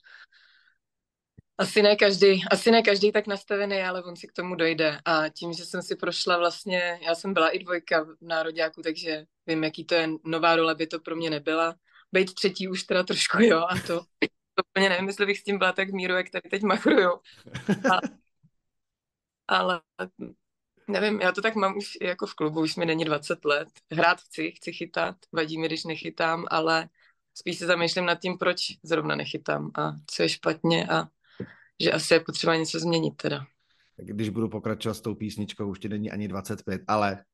asi 1.58 1.82
ne 1.82 1.96
každý, 1.96 2.42
asi 2.50 2.70
ne 2.70 2.82
každý 2.82 3.12
tak 3.12 3.26
nastavený, 3.26 3.82
ale 3.82 4.02
on 4.02 4.16
si 4.16 4.26
k 4.26 4.32
tomu 4.32 4.54
dojde. 4.54 4.98
A 5.04 5.28
tím, 5.28 5.52
že 5.52 5.64
jsem 5.64 5.82
si 5.82 5.96
prošla 5.96 6.38
vlastně, 6.38 7.00
já 7.06 7.14
jsem 7.14 7.34
byla 7.34 7.48
i 7.48 7.58
dvojka 7.58 8.02
v 8.02 8.16
nároďáku, 8.20 8.82
takže 8.82 9.24
vím, 9.46 9.64
jaký 9.64 9.84
to 9.84 9.94
je 9.94 10.08
nová 10.24 10.56
role, 10.56 10.74
by 10.74 10.86
to 10.86 11.00
pro 11.00 11.16
mě 11.16 11.30
nebyla. 11.30 11.74
Být 12.12 12.34
třetí 12.34 12.68
už 12.68 12.82
teda 12.82 13.02
trošku, 13.02 13.42
jo, 13.42 13.58
a 13.58 13.78
to 13.86 14.00
úplně 14.74 14.88
nevím, 14.88 15.06
jestli 15.06 15.26
bych 15.26 15.38
s 15.38 15.44
tím 15.44 15.58
byla 15.58 15.72
tak 15.72 15.90
v 15.90 15.94
míru, 15.94 16.14
jak 16.14 16.30
tady 16.30 16.48
teď 16.48 16.62
machruju. 16.62 17.10
A, 17.92 17.98
ale 19.48 19.80
nevím, 20.88 21.20
já 21.20 21.32
to 21.32 21.42
tak 21.42 21.54
mám 21.54 21.76
už 21.76 21.98
jako 22.02 22.26
v 22.26 22.34
klubu, 22.34 22.60
už 22.60 22.76
mi 22.76 22.86
není 22.86 23.04
20 23.04 23.44
let. 23.44 23.68
Hrát 23.92 24.20
chci, 24.20 24.50
chci 24.50 24.72
chytat, 24.72 25.16
vadí 25.32 25.58
mi, 25.58 25.66
když 25.66 25.84
nechytám, 25.84 26.44
ale 26.50 26.88
spíš 27.34 27.58
se 27.58 27.66
zamýšlím 27.66 28.04
nad 28.04 28.20
tím, 28.20 28.38
proč 28.38 28.56
zrovna 28.82 29.16
nechytám 29.16 29.70
a 29.78 29.92
co 30.06 30.22
je 30.22 30.28
špatně 30.28 30.88
a 30.88 31.08
že 31.80 31.92
asi 31.92 32.14
je 32.14 32.20
potřeba 32.20 32.56
něco 32.56 32.80
změnit 32.80 33.16
teda. 33.16 33.46
Když 33.96 34.28
budu 34.28 34.48
pokračovat 34.48 34.94
s 34.94 35.00
tou 35.00 35.14
písničkou, 35.14 35.68
už 35.68 35.78
ti 35.78 35.88
není 35.88 36.10
ani 36.10 36.28
25, 36.28 36.82
ale 36.88 37.24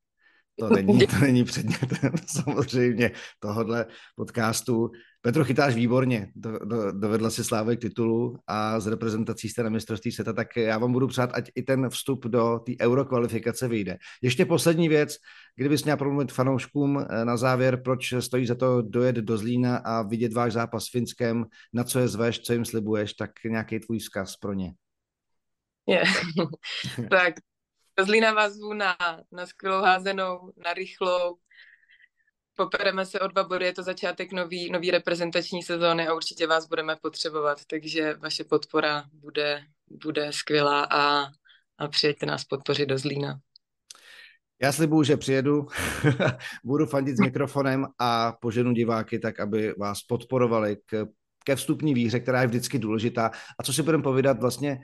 to 0.58 0.68
není, 0.68 1.06
to 1.06 1.16
není 1.20 1.44
předmětem 1.44 2.12
samozřejmě 2.26 3.10
tohohle 3.38 3.86
podcastu. 4.16 4.90
Petro, 5.20 5.44
chytáš 5.44 5.74
výborně, 5.74 6.32
do, 6.34 6.58
do, 6.58 6.92
dovedla 6.92 7.30
si 7.30 7.44
slávy 7.44 7.76
k 7.76 7.80
titulu 7.80 8.36
a 8.46 8.80
z 8.80 8.86
reprezentací 8.86 9.48
jste 9.48 9.62
na 9.62 9.70
mistrovství 9.70 10.12
světa, 10.12 10.32
tak 10.32 10.56
já 10.56 10.78
vám 10.78 10.92
budu 10.92 11.06
přát, 11.06 11.30
ať 11.34 11.50
i 11.54 11.62
ten 11.62 11.90
vstup 11.90 12.26
do 12.26 12.58
té 12.66 12.72
eurokvalifikace 12.80 13.68
vyjde. 13.68 13.98
Ještě 14.22 14.46
poslední 14.46 14.88
věc, 14.88 15.16
kdybys 15.56 15.84
měl 15.84 15.96
promluvit 15.96 16.32
fanouškům 16.32 16.98
eh, 16.98 17.24
na 17.24 17.36
závěr, 17.36 17.82
proč 17.82 18.14
stojí 18.20 18.46
za 18.46 18.54
to 18.54 18.82
dojet 18.82 19.16
do 19.16 19.38
Zlína 19.38 19.76
a 19.76 20.02
vidět 20.02 20.32
váš 20.32 20.52
zápas 20.52 20.84
s 20.84 20.90
Finskem, 20.90 21.44
na 21.72 21.84
co 21.84 21.98
je 21.98 22.08
zveš, 22.08 22.40
co 22.40 22.52
jim 22.52 22.64
slibuješ, 22.64 23.14
tak 23.14 23.30
nějaký 23.44 23.80
tvůj 23.80 23.98
vzkaz 23.98 24.36
pro 24.36 24.52
ně. 24.52 24.72
Yeah. 25.88 26.08
tak 27.10 27.34
Zlína 28.04 28.32
vás 28.32 28.52
na, 28.74 28.96
na 29.32 29.46
skvělou 29.46 29.82
házenou, 29.82 30.52
na 30.64 30.74
rychlou, 30.74 31.36
popereme 32.56 33.06
se 33.06 33.20
o 33.20 33.28
dva 33.28 33.44
body, 33.44 33.64
je 33.64 33.72
to 33.72 33.82
začátek 33.82 34.32
nový, 34.32 34.70
nový 34.70 34.90
reprezentační 34.90 35.62
sezóny 35.62 36.08
a 36.08 36.14
určitě 36.14 36.46
vás 36.46 36.66
budeme 36.66 36.96
potřebovat, 37.02 37.58
takže 37.70 38.14
vaše 38.14 38.44
podpora 38.44 39.04
bude, 39.12 39.62
bude 40.02 40.32
skvělá 40.32 40.84
a, 40.84 41.26
a 41.78 41.88
přijďte 41.88 42.26
nás 42.26 42.44
podpořit 42.44 42.86
do 42.86 42.98
Zlína. 42.98 43.40
Já 44.62 44.72
slibuju, 44.72 45.02
že 45.02 45.16
přijedu, 45.16 45.66
budu 46.64 46.86
fandit 46.86 47.16
s 47.16 47.20
mikrofonem 47.20 47.86
a 47.98 48.32
poženu 48.32 48.72
diváky 48.72 49.18
tak, 49.18 49.40
aby 49.40 49.74
vás 49.78 50.02
podporovali 50.02 50.76
k, 50.86 51.06
ke 51.44 51.56
vstupní 51.56 51.94
výhře, 51.94 52.20
která 52.20 52.40
je 52.40 52.46
vždycky 52.46 52.78
důležitá. 52.78 53.30
A 53.58 53.62
co 53.62 53.72
si 53.72 53.82
budeme 53.82 54.02
povídat 54.02 54.40
vlastně 54.40 54.80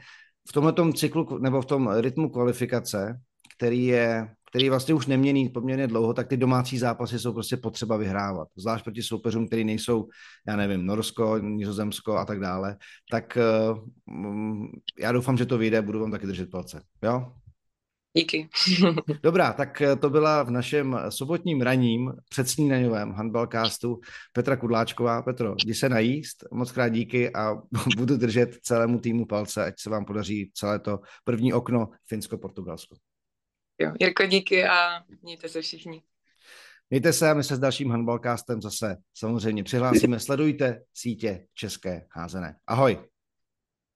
v 0.48 0.52
tomto 0.52 0.92
cyklu 0.92 1.38
nebo 1.38 1.62
v 1.62 1.66
tom 1.66 1.90
rytmu 1.92 2.28
kvalifikace, 2.28 3.20
který 3.56 3.86
je 3.86 4.28
který 4.54 4.70
vlastně 4.70 4.94
už 4.94 5.06
neměný 5.06 5.48
poměrně 5.48 5.86
dlouho, 5.86 6.14
tak 6.14 6.28
ty 6.28 6.36
domácí 6.36 6.78
zápasy 6.78 7.18
jsou 7.18 7.32
prostě 7.32 7.56
potřeba 7.56 7.96
vyhrávat. 7.96 8.48
Zvlášť 8.56 8.84
proti 8.84 9.02
soupeřům, 9.02 9.46
který 9.46 9.64
nejsou, 9.64 10.08
já 10.48 10.56
nevím, 10.56 10.86
Norsko, 10.86 11.38
Nizozemsko 11.38 12.16
a 12.16 12.24
tak 12.24 12.40
dále. 12.40 12.76
Tak 13.10 13.38
uh, 13.70 14.66
já 14.98 15.12
doufám, 15.12 15.36
že 15.36 15.46
to 15.46 15.58
vyjde, 15.58 15.82
budu 15.82 16.00
vám 16.00 16.10
taky 16.10 16.26
držet 16.26 16.50
palce. 16.50 16.82
Jo? 17.02 17.32
Díky. 18.16 18.48
Dobrá, 19.22 19.52
tak 19.52 19.80
eh, 19.80 19.96
to 19.96 20.10
byla 20.10 20.42
v 20.42 20.50
našem 20.50 20.98
sobotním 21.08 21.60
raním 21.60 22.12
předsnídaňovém 22.28 23.12
handballcastu 23.12 24.00
Petra 24.32 24.56
Kudláčková. 24.56 25.22
Petro, 25.22 25.54
jdi 25.64 25.74
se 25.74 25.88
najíst, 25.88 26.44
moc 26.52 26.72
krát 26.72 26.88
díky 26.88 27.34
a 27.34 27.54
budu 27.96 28.16
držet 28.16 28.54
celému 28.62 29.00
týmu 29.00 29.26
palce, 29.26 29.64
ať 29.64 29.74
se 29.80 29.90
vám 29.90 30.04
podaří 30.04 30.50
celé 30.54 30.78
to 30.78 31.00
první 31.24 31.52
okno 31.52 31.88
Finsko-Portugalsko. 32.06 32.96
Jo, 33.78 33.92
Jirko, 34.00 34.26
díky 34.26 34.64
a 34.64 35.02
mějte 35.22 35.48
se 35.48 35.62
všichni. 35.62 36.02
Mějte 36.90 37.12
se 37.12 37.30
a 37.30 37.34
my 37.34 37.44
se 37.44 37.56
s 37.56 37.58
dalším 37.58 37.90
handballcastem 37.90 38.62
zase 38.62 38.96
samozřejmě 39.14 39.64
přihlásíme. 39.64 40.20
Sledujte 40.20 40.82
sítě 40.92 41.46
České 41.54 42.06
házené. 42.10 42.56
Ahoj. 42.66 43.13